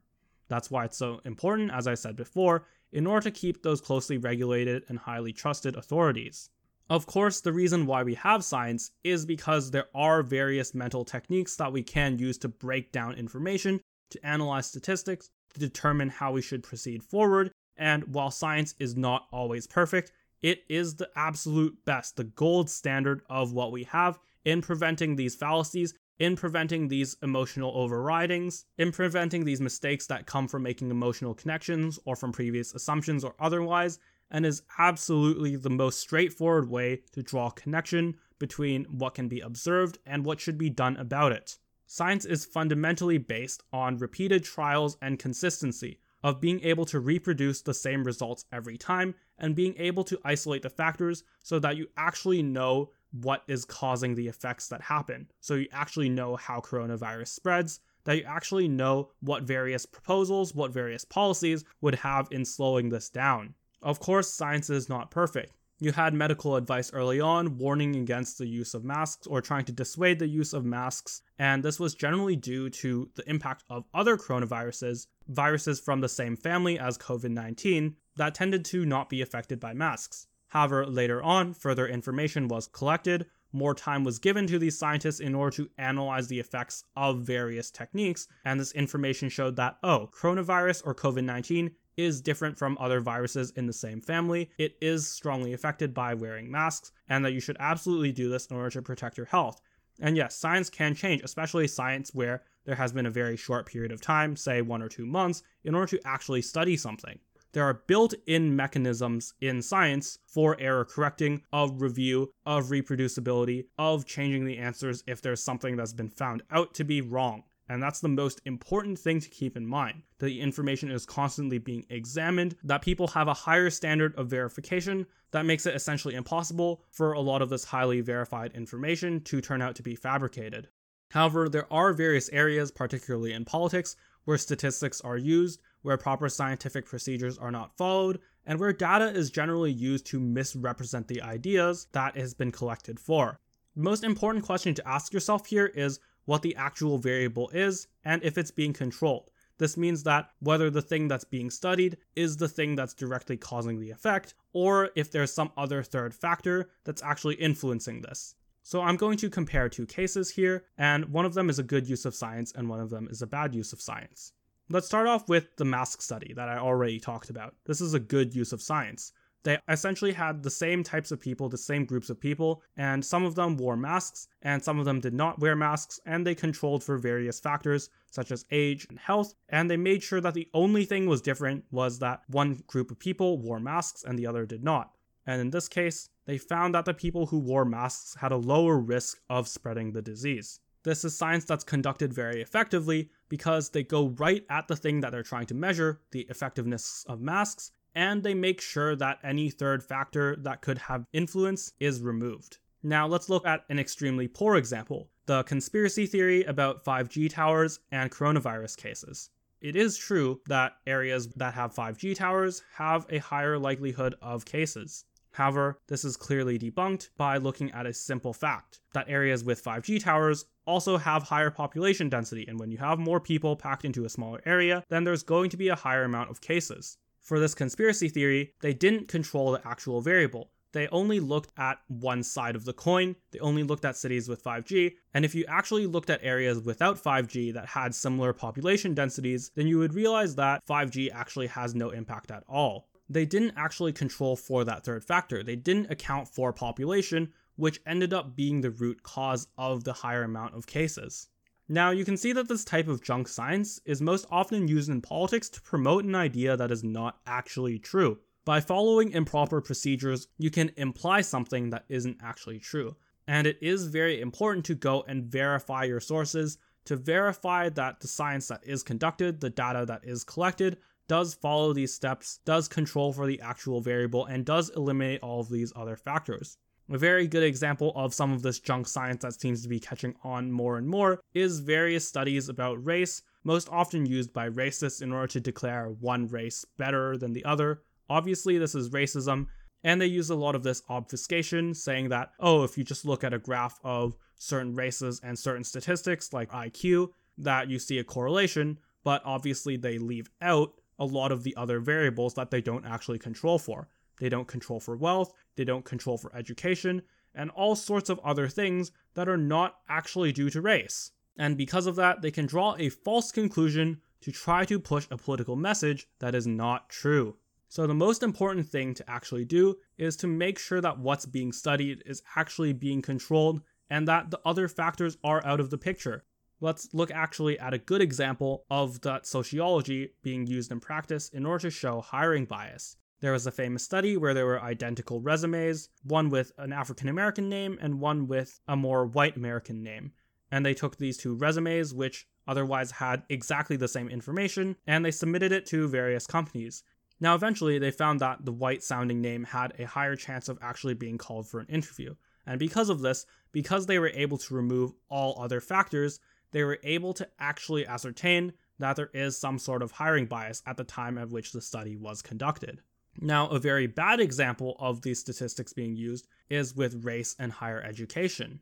That's 0.48 0.72
why 0.72 0.86
it's 0.86 0.98
so 0.98 1.20
important, 1.26 1.72
as 1.72 1.86
I 1.86 1.94
said 1.94 2.16
before, 2.16 2.66
in 2.92 3.06
order 3.06 3.26
to 3.26 3.32
keep 3.32 3.62
those 3.62 3.82
closely 3.82 4.18
regulated 4.18 4.84
and 4.88 4.98
highly 4.98 5.34
trusted 5.34 5.76
authorities. 5.76 6.50
Of 6.90 7.06
course, 7.06 7.40
the 7.40 7.54
reason 7.54 7.86
why 7.86 8.02
we 8.02 8.16
have 8.16 8.44
science 8.44 8.92
is 9.04 9.24
because 9.24 9.70
there 9.70 9.90
are 9.94 10.24
various 10.24 10.74
mental 10.74 11.06
techniques 11.06 11.56
that 11.58 11.72
we 11.72 11.84
can 11.84 12.18
use 12.18 12.40
to 12.40 12.48
break 12.48 12.92
down 12.92 13.14
information, 13.14 13.80
to 14.10 14.26
analyze 14.26 14.66
statistics, 14.66 15.30
to 15.54 15.60
determine 15.60 16.10
how 16.10 16.32
we 16.32 16.42
should 16.42 16.64
proceed 16.64 17.04
forward. 17.04 17.52
And 17.78 18.04
while 18.14 18.32
science 18.32 18.74
is 18.80 18.98
not 18.98 19.28
always 19.32 19.68
perfect, 19.68 20.12
it 20.42 20.64
is 20.68 20.96
the 20.96 21.10
absolute 21.16 21.78
best, 21.86 22.16
the 22.16 22.24
gold 22.24 22.72
standard 22.72 23.22
of 23.30 23.54
what 23.54 23.72
we 23.72 23.84
have 23.84 24.18
in 24.44 24.62
preventing 24.62 25.16
these 25.16 25.36
fallacies, 25.36 25.94
in 26.18 26.36
preventing 26.36 26.88
these 26.88 27.16
emotional 27.22 27.74
overridings, 27.76 28.66
in 28.80 28.92
preventing 28.92 29.46
these 29.46 29.62
mistakes 29.62 30.08
that 30.08 30.26
come 30.26 30.48
from 30.48 30.64
making 30.64 30.90
emotional 30.90 31.36
connections 31.36 32.00
or 32.06 32.16
from 32.16 32.32
previous 32.32 32.74
assumptions 32.74 33.24
or 33.24 33.36
otherwise, 33.40 34.00
and 34.32 34.46
is 34.46 34.64
absolutely 34.78 35.56
the 35.56 35.70
most 35.70 36.00
straightforward 36.00 36.70
way 36.70 37.02
to 37.12 37.24
draw 37.24 37.48
a 37.48 37.54
connection 37.54 38.16
between 38.38 38.86
what 38.86 39.16
can 39.16 39.28
be 39.28 39.40
observed 39.40 39.98
and 40.06 40.26
what 40.26 40.40
should 40.40 40.58
be 40.58 40.70
done 40.70 40.96
about 40.98 41.32
it. 41.32 41.58
Science 41.86 42.26
is 42.26 42.46
fundamentally 42.46 43.18
based 43.18 43.64
on 43.74 43.98
repeated 43.98 44.44
trials 44.44 44.98
and 45.02 45.18
consistency, 45.18 46.00
of 46.24 46.42
being 46.42 46.62
able 46.62 46.86
to 46.86 47.00
reproduce 47.00 47.62
the 47.62 47.74
same 47.74 48.04
results 48.04 48.46
every 48.52 48.78
time 48.78 49.16
and 49.38 49.56
being 49.56 49.74
able 49.78 50.04
to 50.04 50.20
isolate 50.24 50.62
the 50.62 50.70
factors 50.70 51.24
so 51.42 51.60
that 51.60 51.78
you 51.78 51.88
actually 51.98 52.44
know 52.44 52.90
what 53.12 53.44
is 53.48 53.66
causing 53.66 54.16
the 54.16 54.28
effects 54.28 54.68
that 54.68 54.82
happen. 54.82 55.28
So 55.40 55.56
you 55.56 55.68
actually 55.72 56.10
know 56.10 56.36
how 56.36 56.60
coronavirus 56.60 57.30
spreads, 57.30 57.80
that 58.04 58.18
you 58.18 58.24
actually 58.24 58.68
know 58.68 59.12
what 59.22 59.44
various 59.44 59.86
proposals, 59.86 60.54
what 60.54 60.72
various 60.72 61.06
policies 61.06 61.64
would 61.82 61.96
have 61.96 62.28
in 62.32 62.46
slowing 62.46 62.90
this 62.90 63.10
down. 63.10 63.56
Of 63.82 64.00
course, 64.00 64.34
science 64.34 64.70
is 64.70 64.90
not 64.90 65.12
perfect. 65.12 65.54
You 65.82 65.94
had 65.94 66.14
medical 66.14 66.58
advice 66.58 66.92
early 66.92 67.22
on 67.22 67.58
warning 67.58 67.96
against 67.96 68.38
the 68.38 68.48
use 68.48 68.74
of 68.74 68.84
masks 68.84 69.26
or 69.26 69.42
trying 69.42 69.64
to 69.66 69.72
dissuade 69.72 70.20
the 70.20 70.28
use 70.28 70.52
of 70.52 70.66
masks, 70.66 71.22
and 71.38 71.64
this 71.64 71.80
was 71.80 71.96
generally 71.96 72.36
due 72.36 72.70
to 72.70 73.10
the 73.16 73.30
impact 73.30 73.64
of 73.70 73.86
other 73.94 74.18
coronaviruses, 74.18 75.08
viruses 75.30 75.80
from 75.80 76.02
the 76.02 76.10
same 76.10 76.36
family 76.36 76.78
as 76.78 76.98
COVID 76.98 77.32
19, 77.32 77.96
that 78.18 78.36
tended 78.36 78.66
to 78.66 78.86
not 78.86 79.08
be 79.08 79.22
affected 79.22 79.62
by 79.62 79.74
masks. 79.74 80.28
However, 80.50 80.86
later 80.86 81.24
on, 81.24 81.54
further 81.54 81.88
information 81.88 82.50
was 82.50 82.68
collected, 82.68 83.28
more 83.54 83.74
time 83.74 84.04
was 84.04 84.20
given 84.20 84.46
to 84.48 84.60
these 84.60 84.78
scientists 84.78 85.22
in 85.22 85.34
order 85.34 85.56
to 85.56 85.70
analyze 85.78 86.28
the 86.28 86.40
effects 86.40 86.84
of 86.98 87.22
various 87.22 87.72
techniques, 87.72 88.28
and 88.44 88.60
this 88.60 88.74
information 88.74 89.30
showed 89.30 89.56
that, 89.56 89.78
oh, 89.82 90.10
coronavirus 90.14 90.86
or 90.86 90.94
COVID 90.94 91.24
19 91.24 91.72
is 92.00 92.22
different 92.22 92.58
from 92.58 92.78
other 92.80 93.02
viruses 93.02 93.52
in 93.52 93.68
the 93.68 93.74
same 93.74 94.02
family. 94.02 94.50
It 94.58 94.78
is 94.82 95.08
strongly 95.08 95.54
affected 95.54 95.94
by 95.94 96.14
wearing 96.14 96.50
masks, 96.50 96.92
and 97.10 97.26
that 97.26 97.34
you 97.34 97.40
should 97.40 97.58
absolutely 97.60 98.12
do 98.12 98.30
this 98.30 98.48
in 98.48 98.56
order 98.56 98.70
to 98.72 98.82
protect 98.82 99.18
your 99.18 99.26
health. 99.26 99.62
And 100.00 100.16
yes, 100.16 100.36
science 100.36 100.70
can 100.70 100.96
change, 100.96 101.22
especially 101.24 101.68
science 101.68 102.12
where 102.14 102.44
there 102.66 102.76
has 102.76 102.94
been 102.94 103.06
a 103.06 103.12
very 103.12 103.36
short 103.36 103.66
period 103.66 103.92
of 103.92 104.00
time, 104.00 104.36
say 104.36 104.62
one 104.62 104.82
or 104.82 104.88
two 104.88 105.06
months, 105.06 105.44
in 105.64 105.76
order 105.76 105.98
to 105.98 106.08
actually 106.08 106.42
study 106.42 106.78
something. 106.78 107.20
There 107.52 107.64
are 107.64 107.82
built 107.88 108.14
in 108.28 108.56
mechanisms 108.56 109.34
in 109.42 109.64
science 109.64 110.20
for 110.28 110.56
error 110.60 110.86
correcting, 110.86 111.42
of 111.52 111.82
review, 111.82 112.32
of 112.46 112.66
reproducibility, 112.68 113.66
of 113.78 114.06
changing 114.06 114.46
the 114.46 114.60
answers 114.60 115.04
if 115.08 115.22
there's 115.22 115.44
something 115.44 115.76
that's 115.76 115.94
been 115.94 116.12
found 116.12 116.44
out 116.52 116.76
to 116.76 116.84
be 116.84 117.02
wrong. 117.02 117.44
And 117.70 117.82
that's 117.84 118.00
the 118.00 118.10
most 118.10 118.42
important 118.46 118.98
thing 118.98 119.20
to 119.20 119.30
keep 119.30 119.56
in 119.56 119.68
mind 119.68 120.02
that 120.18 120.26
the 120.26 120.42
information 120.42 120.90
is 120.90 121.06
constantly 121.06 121.60
being 121.60 121.86
examined, 121.92 122.56
that 122.64 122.82
people 122.82 123.08
have 123.10 123.28
a 123.28 123.34
higher 123.34 123.70
standard 123.70 124.16
of 124.16 124.28
verification 124.28 125.06
that 125.32 125.46
makes 125.46 125.68
it 125.68 125.76
essentially 125.76 126.16
impossible 126.16 126.84
for 126.90 127.14
a 127.14 127.22
lot 127.22 127.44
of 127.44 127.50
this 127.50 127.66
highly 127.66 128.02
verified 128.02 128.54
information 128.56 129.22
to 129.22 129.40
turn 129.40 129.62
out 129.62 129.76
to 129.76 129.84
be 129.84 129.96
fabricated. 129.96 130.68
However, 131.12 131.48
there 131.48 131.72
are 131.72 131.94
various 131.94 132.30
areas, 132.30 132.72
particularly 132.72 133.34
in 133.34 133.46
politics, 133.46 133.96
where 134.26 134.38
statistics 134.38 135.00
are 135.02 135.18
used, 135.18 135.62
where 135.84 135.98
proper 135.98 136.28
scientific 136.28 136.88
procedures 136.88 137.38
are 137.38 137.52
not 137.52 137.78
followed, 137.78 138.20
and 138.46 138.60
where 138.60 138.74
data 138.74 139.10
is 139.10 139.30
generally 139.30 139.72
used 139.72 140.08
to 140.08 140.20
misrepresent 140.20 141.08
the 141.08 141.22
ideas 141.22 141.88
that 141.92 142.18
has 142.18 142.34
been 142.34 142.52
collected 142.52 143.00
for. 143.00 143.40
The 143.76 143.84
most 143.84 144.04
important 144.04 144.44
question 144.44 144.74
to 144.74 144.88
ask 144.88 145.14
yourself 145.14 145.46
here 145.46 145.68
is 145.68 146.00
what 146.30 146.44
the 146.44 146.56
actual 146.56 147.00
variable 147.00 147.50
is 147.50 147.88
and 148.06 148.22
if 148.24 148.38
it's 148.38 148.52
being 148.52 148.72
controlled. 148.72 149.32
This 149.58 149.76
means 149.76 150.04
that 150.04 150.30
whether 150.40 150.70
the 150.70 150.82
thing 150.82 151.08
that's 151.08 151.24
being 151.24 151.50
studied 151.50 151.98
is 152.16 152.38
the 152.38 152.48
thing 152.48 152.76
that's 152.76 152.94
directly 152.94 153.36
causing 153.36 153.80
the 153.80 153.90
effect, 153.90 154.36
or 154.54 154.92
if 154.96 155.12
there's 155.12 155.34
some 155.34 155.52
other 155.58 155.82
third 155.82 156.14
factor 156.14 156.70
that's 156.86 157.02
actually 157.02 157.34
influencing 157.34 158.02
this. 158.02 158.36
So 158.62 158.80
I'm 158.80 158.96
going 158.96 159.18
to 159.18 159.30
compare 159.32 159.70
two 159.70 159.88
cases 159.88 160.30
here, 160.30 160.66
and 160.78 161.06
one 161.06 161.26
of 161.26 161.34
them 161.34 161.50
is 161.50 161.58
a 161.58 161.64
good 161.64 161.90
use 161.90 162.06
of 162.06 162.14
science 162.14 162.54
and 162.56 162.70
one 162.70 162.80
of 162.80 162.92
them 162.92 163.08
is 163.10 163.24
a 163.24 163.28
bad 163.28 163.56
use 163.56 163.74
of 163.74 163.82
science. 163.82 164.32
Let's 164.70 164.86
start 164.86 165.08
off 165.08 165.28
with 165.30 165.56
the 165.58 165.66
mask 165.66 166.00
study 166.00 166.34
that 166.36 166.48
I 166.48 166.60
already 166.60 167.00
talked 167.00 167.32
about. 167.32 167.56
This 167.66 167.82
is 167.82 167.96
a 167.96 168.00
good 168.00 168.36
use 168.36 168.54
of 168.54 168.62
science. 168.62 169.14
They 169.44 169.58
essentially 169.70 170.12
had 170.12 170.44
the 170.44 170.50
same 170.50 170.84
types 170.84 171.12
of 171.12 171.20
people, 171.20 171.48
the 171.48 171.58
same 171.58 171.86
groups 171.86 172.10
of 172.10 172.20
people, 172.20 172.62
and 172.76 173.04
some 173.06 173.24
of 173.24 173.36
them 173.36 173.56
wore 173.56 173.78
masks 173.78 174.28
and 174.42 174.62
some 174.64 174.80
of 174.80 174.86
them 174.86 175.00
did 175.00 175.14
not 175.14 175.40
wear 175.40 175.56
masks, 175.56 176.00
and 176.06 176.26
they 176.28 176.36
controlled 176.36 176.84
for 176.84 176.98
various 176.98 177.40
factors 177.40 177.90
such 178.12 178.32
as 178.32 178.46
age 178.52 178.86
and 178.90 179.00
health, 179.00 179.34
and 179.48 179.70
they 179.70 179.78
made 179.78 180.04
sure 180.04 180.20
that 180.20 180.34
the 180.34 180.50
only 180.54 180.84
thing 180.84 181.06
was 181.06 181.22
different 181.22 181.64
was 181.72 182.00
that 182.00 182.24
one 182.28 182.64
group 182.68 182.92
of 182.92 183.00
people 183.00 183.38
wore 183.38 183.60
masks 183.60 184.04
and 184.04 184.20
the 184.20 184.28
other 184.28 184.46
did 184.46 184.64
not. 184.64 184.92
And 185.26 185.40
in 185.40 185.52
this 185.52 185.70
case, 185.70 186.10
they 186.26 186.38
found 186.38 186.74
that 186.74 186.86
the 186.86 186.94
people 186.94 187.28
who 187.28 187.40
wore 187.40 187.66
masks 187.66 188.16
had 188.16 188.32
a 188.32 188.38
lower 188.38 188.78
risk 188.78 189.20
of 189.30 189.48
spreading 189.48 189.92
the 189.92 190.02
disease. 190.02 190.60
This 190.84 191.04
is 191.04 191.18
science 191.18 191.46
that's 191.46 191.64
conducted 191.64 192.14
very 192.14 192.42
effectively 192.42 193.10
because 193.28 193.70
they 193.70 193.84
go 193.84 194.10
right 194.10 194.46
at 194.50 194.68
the 194.68 194.76
thing 194.76 195.02
that 195.02 195.12
they're 195.12 195.24
trying 195.24 195.46
to 195.48 195.54
measure, 195.54 196.02
the 196.12 196.22
effectiveness 196.30 197.06
of 197.08 197.22
masks, 197.22 197.72
and 198.00 198.24
they 198.24 198.34
make 198.34 198.62
sure 198.62 198.96
that 198.96 199.20
any 199.26 199.50
third 199.50 199.84
factor 199.84 200.34
that 200.38 200.62
could 200.62 200.78
have 200.78 201.06
influence 201.12 201.74
is 201.82 202.02
removed. 202.02 202.58
Now 202.82 203.06
let's 203.06 203.28
look 203.28 203.46
at 203.46 203.66
an 203.68 203.78
extremely 203.78 204.26
poor 204.26 204.56
example 204.56 205.10
the 205.26 205.44
conspiracy 205.44 206.06
theory 206.06 206.46
about 206.46 206.86
5G 206.86 207.30
towers 207.30 207.82
and 207.92 208.10
coronavirus 208.10 208.78
cases. 208.78 209.32
It 209.60 209.76
is 209.76 209.98
true 209.98 210.40
that 210.48 210.78
areas 210.88 211.28
that 211.36 211.54
have 211.56 211.76
5G 211.76 212.16
towers 212.16 212.64
have 212.76 213.06
a 213.10 213.18
higher 213.18 213.60
likelihood 213.60 214.16
of 214.22 214.46
cases. 214.46 215.04
However, 215.32 215.78
this 215.88 216.06
is 216.06 216.16
clearly 216.16 216.58
debunked 216.58 217.10
by 217.18 217.36
looking 217.36 217.70
at 217.72 217.86
a 217.86 217.94
simple 217.94 218.34
fact 218.34 218.80
that 218.94 219.10
areas 219.10 219.44
with 219.44 219.62
5G 219.62 220.02
towers 220.02 220.46
also 220.66 220.96
have 220.96 221.24
higher 221.24 221.52
population 221.52 222.08
density, 222.08 222.46
and 222.48 222.58
when 222.58 222.72
you 222.72 222.78
have 222.78 222.98
more 222.98 223.20
people 223.20 223.58
packed 223.58 223.84
into 223.84 224.06
a 224.06 224.10
smaller 224.10 224.42
area, 224.46 224.86
then 224.88 225.04
there's 225.04 225.22
going 225.22 225.50
to 225.50 225.58
be 225.58 225.68
a 225.68 225.76
higher 225.76 226.06
amount 226.06 226.30
of 226.30 226.40
cases. 226.40 226.98
For 227.30 227.40
this 227.40 227.54
conspiracy 227.54 228.10
theory, 228.10 228.56
they 228.62 228.74
didn't 228.74 229.08
control 229.08 229.52
the 229.52 229.62
actual 229.64 230.02
variable. 230.02 230.50
They 230.72 230.88
only 230.88 231.20
looked 231.20 231.52
at 231.60 231.78
one 231.88 232.24
side 232.24 232.56
of 232.56 232.66
the 232.66 232.74
coin. 232.74 233.18
They 233.30 233.38
only 233.38 233.62
looked 233.62 233.86
at 233.86 233.96
cities 233.96 234.28
with 234.28 234.44
5G. 234.44 234.94
And 235.14 235.24
if 235.24 235.36
you 235.36 235.46
actually 235.48 235.86
looked 235.86 236.10
at 236.10 236.24
areas 236.24 236.60
without 236.60 236.98
5G 236.98 237.54
that 237.54 237.68
had 237.68 237.94
similar 237.94 238.34
population 238.34 238.96
densities, 238.96 239.52
then 239.54 239.68
you 239.68 239.78
would 239.78 239.94
realize 239.94 240.34
that 240.38 240.66
5G 240.66 241.12
actually 241.14 241.46
has 241.46 241.76
no 241.76 241.92
impact 241.92 242.32
at 242.32 242.44
all. 242.50 242.90
They 243.08 243.28
didn't 243.28 243.54
actually 243.56 243.94
control 243.94 244.36
for 244.36 244.64
that 244.64 244.84
third 244.84 245.06
factor. 245.06 245.44
They 245.44 245.56
didn't 245.56 245.92
account 245.92 246.28
for 246.30 246.52
population, 246.52 247.32
which 247.58 247.80
ended 247.86 248.12
up 248.12 248.36
being 248.36 248.62
the 248.62 248.72
root 248.72 249.04
cause 249.04 249.48
of 249.56 249.84
the 249.84 249.94
higher 249.94 250.24
amount 250.24 250.56
of 250.56 250.66
cases. 250.66 251.28
Now, 251.72 251.92
you 251.92 252.04
can 252.04 252.18
see 252.18 252.34
that 252.34 252.48
this 252.48 252.64
type 252.64 252.88
of 252.88 253.04
junk 253.04 253.28
science 253.28 253.80
is 253.86 254.02
most 254.02 254.26
often 254.32 254.68
used 254.68 254.90
in 254.90 255.02
politics 255.02 255.50
to 255.50 255.62
promote 255.62 256.04
an 256.04 256.16
idea 256.16 256.58
that 256.58 256.72
is 256.72 256.84
not 256.84 257.20
actually 257.28 257.78
true. 257.78 258.18
By 258.44 258.60
following 258.60 259.12
improper 259.12 259.62
procedures, 259.62 260.28
you 260.40 260.50
can 260.50 260.72
imply 260.78 261.22
something 261.22 261.70
that 261.70 261.86
isn't 261.88 262.18
actually 262.24 262.58
true. 262.58 262.96
And 263.28 263.46
it 263.46 263.60
is 263.62 263.86
very 263.86 264.20
important 264.20 264.66
to 264.66 264.74
go 264.74 265.04
and 265.08 265.26
verify 265.26 265.84
your 265.84 266.00
sources 266.00 266.58
to 266.86 266.96
verify 266.96 267.70
that 267.70 268.00
the 268.00 268.08
science 268.08 268.48
that 268.48 268.64
is 268.66 268.82
conducted, 268.82 269.40
the 269.40 269.52
data 269.52 269.86
that 269.86 270.04
is 270.04 270.24
collected, 270.24 270.78
does 271.08 271.36
follow 271.36 271.72
these 271.72 271.94
steps, 271.94 272.40
does 272.46 272.68
control 272.68 273.14
for 273.14 273.28
the 273.28 273.40
actual 273.42 273.80
variable, 273.80 274.26
and 274.26 274.44
does 274.44 274.72
eliminate 274.72 275.22
all 275.22 275.42
of 275.42 275.50
these 275.50 275.72
other 275.76 275.96
factors. 275.96 276.58
A 276.92 276.98
very 276.98 277.28
good 277.28 277.44
example 277.44 277.94
of 277.96 278.16
some 278.16 278.32
of 278.34 278.42
this 278.42 278.60
junk 278.60 278.88
science 278.88 279.22
that 279.22 279.40
seems 279.40 279.62
to 279.62 279.70
be 279.70 279.80
catching 279.80 280.16
on 280.24 280.52
more 280.52 280.80
and 280.80 280.88
more 280.88 281.22
is 281.36 281.60
various 281.60 282.08
studies 282.08 282.50
about 282.50 282.84
race, 282.84 283.22
most 283.44 283.70
often 283.70 284.08
used 284.08 284.34
by 284.34 284.50
racists 284.50 285.04
in 285.04 285.14
order 285.14 285.28
to 285.28 285.40
declare 285.40 285.90
one 286.00 286.28
race 286.28 286.66
better 286.80 287.16
than 287.16 287.32
the 287.32 287.46
other. 287.46 287.84
Obviously, 288.10 288.58
this 288.58 288.74
is 288.74 288.90
racism, 288.90 289.46
and 289.84 290.02
they 290.02 290.08
use 290.08 290.32
a 290.32 290.36
lot 290.36 290.56
of 290.56 290.64
this 290.64 290.82
obfuscation, 290.90 291.76
saying 291.76 292.10
that, 292.10 292.32
oh, 292.40 292.64
if 292.64 292.76
you 292.76 292.84
just 292.84 293.06
look 293.06 293.24
at 293.24 293.36
a 293.36 293.40
graph 293.40 293.80
of 293.84 294.16
certain 294.36 294.74
races 294.74 295.22
and 295.24 295.38
certain 295.38 295.64
statistics 295.64 296.34
like 296.34 296.50
IQ, 296.50 297.10
that 297.38 297.70
you 297.70 297.78
see 297.78 298.00
a 298.00 298.04
correlation, 298.04 298.80
but 299.04 299.22
obviously 299.26 299.78
they 299.78 300.00
leave 300.00 300.28
out 300.42 300.74
a 300.98 301.06
lot 301.06 301.32
of 301.32 301.44
the 301.44 301.56
other 301.56 301.80
variables 301.80 302.34
that 302.34 302.50
they 302.50 302.62
don't 302.62 302.86
actually 302.88 303.20
control 303.20 303.60
for. 303.60 303.90
They 304.20 304.30
don't 304.30 304.48
control 304.48 304.80
for 304.80 304.96
wealth, 304.96 305.34
they 305.56 305.64
don't 305.64 305.86
control 305.86 306.18
for 306.18 306.36
education, 306.36 307.02
and 307.34 307.50
all 307.52 307.76
sorts 307.76 308.10
of 308.10 308.20
other 308.20 308.48
things 308.48 308.92
that 309.14 309.30
are 309.30 309.38
not 309.38 309.80
actually 309.88 310.32
due 310.32 310.50
to 310.50 310.62
race. 310.62 311.12
And 311.38 311.58
because 311.58 311.88
of 311.88 311.96
that, 311.96 312.22
they 312.22 312.32
can 312.32 312.46
draw 312.46 312.76
a 312.78 312.90
false 312.90 313.32
conclusion 313.32 314.02
to 314.22 314.32
try 314.32 314.66
to 314.66 314.80
push 314.80 315.08
a 315.10 315.18
political 315.18 315.56
message 315.56 316.08
that 316.20 316.36
is 316.36 316.46
not 316.46 316.90
true. 316.90 317.38
So, 317.70 317.86
the 317.86 317.94
most 317.94 318.24
important 318.24 318.68
thing 318.68 318.94
to 318.96 319.10
actually 319.10 319.46
do 319.46 319.78
is 319.98 320.18
to 320.18 320.28
make 320.28 320.58
sure 320.58 320.82
that 320.82 321.00
what's 321.00 321.26
being 321.26 321.52
studied 321.52 322.04
is 322.06 322.24
actually 322.36 322.74
being 322.74 323.02
controlled 323.02 323.62
and 323.90 324.08
that 324.08 324.32
the 324.32 324.40
other 324.44 324.68
factors 324.68 325.18
are 325.24 325.46
out 325.46 325.60
of 325.60 325.70
the 325.70 325.78
picture. 325.78 326.26
Let's 326.62 326.90
look 326.94 327.12
actually 327.12 327.58
at 327.60 327.74
a 327.74 327.78
good 327.78 328.02
example 328.02 328.66
of 328.70 329.02
that 329.02 329.26
sociology 329.26 330.14
being 330.24 330.46
used 330.46 330.72
in 330.72 330.80
practice 330.80 331.30
in 331.30 331.46
order 331.46 331.62
to 331.64 331.70
show 331.70 332.02
hiring 332.02 332.46
bias. 332.46 332.98
There 333.22 333.34
was 333.34 333.46
a 333.46 333.52
famous 333.52 333.84
study 333.84 334.16
where 334.16 334.34
there 334.34 334.46
were 334.46 334.62
identical 334.62 335.20
resumes, 335.20 335.90
one 336.04 336.30
with 336.30 336.54
an 336.58 336.72
African 336.72 337.10
American 337.10 337.50
name 337.50 337.78
and 337.82 338.00
one 338.00 338.28
with 338.28 338.62
a 338.68 338.78
more 338.78 339.06
white 339.06 339.36
American 339.36 339.84
name. 339.84 340.14
And 340.52 340.66
they 340.66 340.74
took 340.74 340.98
these 340.98 341.18
two 341.18 341.36
resumes, 341.36 341.94
which 341.94 342.28
otherwise 342.48 342.92
had 342.92 343.24
exactly 343.30 343.76
the 343.76 343.90
same 343.90 344.08
information, 344.08 344.78
and 344.88 345.04
they 345.04 345.12
submitted 345.12 345.52
it 345.52 345.66
to 345.68 345.90
various 345.90 346.26
companies. 346.26 346.84
Now, 347.20 347.36
eventually, 347.36 347.78
they 347.78 347.92
found 347.92 348.22
that 348.22 348.46
the 348.46 348.54
white 348.54 348.84
sounding 348.84 349.20
name 349.20 349.44
had 349.44 349.74
a 349.78 349.86
higher 349.86 350.16
chance 350.16 350.48
of 350.48 350.58
actually 350.62 350.94
being 350.94 351.18
called 351.18 351.48
for 351.48 351.60
an 351.60 351.68
interview. 351.68 352.16
And 352.48 352.58
because 352.58 352.90
of 352.90 353.02
this, 353.02 353.26
because 353.52 353.86
they 353.86 354.00
were 354.00 354.12
able 354.16 354.38
to 354.38 354.56
remove 354.56 354.94
all 355.10 355.40
other 355.42 355.60
factors, 355.60 356.22
they 356.52 356.64
were 356.64 356.80
able 356.84 357.14
to 357.16 357.28
actually 357.38 357.86
ascertain 357.86 358.54
that 358.80 358.96
there 358.96 359.12
is 359.14 359.38
some 359.38 359.60
sort 359.60 359.84
of 359.84 359.92
hiring 359.92 360.26
bias 360.26 360.64
at 360.66 360.78
the 360.78 360.86
time 360.86 361.18
at 361.18 361.30
which 361.30 361.52
the 361.52 361.62
study 361.62 361.98
was 361.98 362.22
conducted. 362.22 362.82
Now, 363.22 363.50
a 363.50 363.60
very 363.60 363.86
bad 363.86 364.20
example 364.22 364.78
of 364.80 365.02
these 365.02 365.20
statistics 365.20 365.74
being 365.74 365.96
used 365.96 366.28
is 366.50 366.76
with 366.76 367.04
race 367.04 367.36
and 367.38 367.52
higher 367.52 367.82
education. 367.82 368.62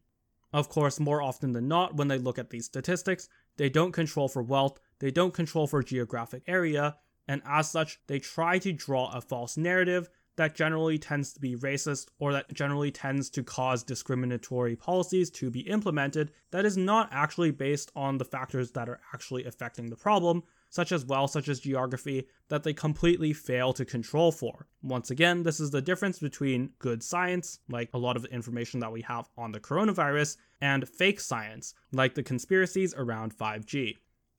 Of 0.52 0.70
course, 0.70 1.00
more 1.00 1.22
often 1.22 1.52
than 1.52 1.68
not, 1.68 1.96
when 1.96 2.08
they 2.08 2.18
look 2.18 2.40
at 2.40 2.50
these 2.50 2.66
statistics, 2.66 3.30
they 3.58 3.70
don't 3.70 3.92
control 3.92 4.28
for 4.28 4.42
wealth, 4.42 4.80
they 5.00 5.12
don't 5.12 5.34
control 5.34 5.68
for 5.68 5.84
geographic 5.84 6.44
area, 6.48 6.98
and 7.28 7.42
as 7.46 7.70
such, 7.70 8.00
they 8.08 8.20
try 8.20 8.58
to 8.60 8.74
draw 8.74 9.12
a 9.12 9.22
false 9.22 9.58
narrative 9.58 10.10
that 10.38 10.56
generally 10.56 10.98
tends 10.98 11.34
to 11.34 11.40
be 11.40 11.56
racist 11.56 12.08
or 12.20 12.32
that 12.32 12.52
generally 12.54 12.92
tends 12.92 13.30
to 13.32 13.44
cause 13.44 13.84
discriminatory 13.84 14.76
policies 14.76 15.30
to 15.32 15.52
be 15.52 15.62
implemented 15.62 16.32
that 16.52 16.66
is 16.66 16.78
not 16.78 17.10
actually 17.12 17.52
based 17.52 17.92
on 17.96 18.18
the 18.18 18.26
factors 18.26 18.72
that 18.72 18.88
are 18.88 19.02
actually 19.14 19.46
affecting 19.46 19.90
the 19.90 19.96
problem, 19.96 20.44
such 20.70 20.92
as 20.92 21.06
well, 21.06 21.28
such 21.28 21.48
as 21.48 21.60
geography, 21.60 22.28
that 22.50 22.64
they 22.64 22.74
completely 22.74 23.34
fail 23.34 23.74
to 23.74 23.86
control 23.86 24.32
for. 24.32 24.68
Once 24.82 25.12
again, 25.12 25.44
this 25.44 25.60
is 25.60 25.72
the 25.72 25.82
difference 25.82 26.20
between 26.20 26.72
good 26.80 27.02
science, 27.04 27.60
like 27.70 27.90
a 27.94 27.98
lot 27.98 28.16
of 28.16 28.24
the 28.24 28.34
information 28.34 28.80
that 28.80 28.92
we 28.92 29.02
have 29.02 29.30
on 29.38 29.52
the 29.52 29.60
coronavirus, 29.60 30.38
and 30.62 30.88
fake 30.88 31.20
science, 31.20 31.74
like 31.92 32.16
the 32.16 32.24
conspiracies 32.24 32.94
around 32.96 33.38
5G. 33.38 33.98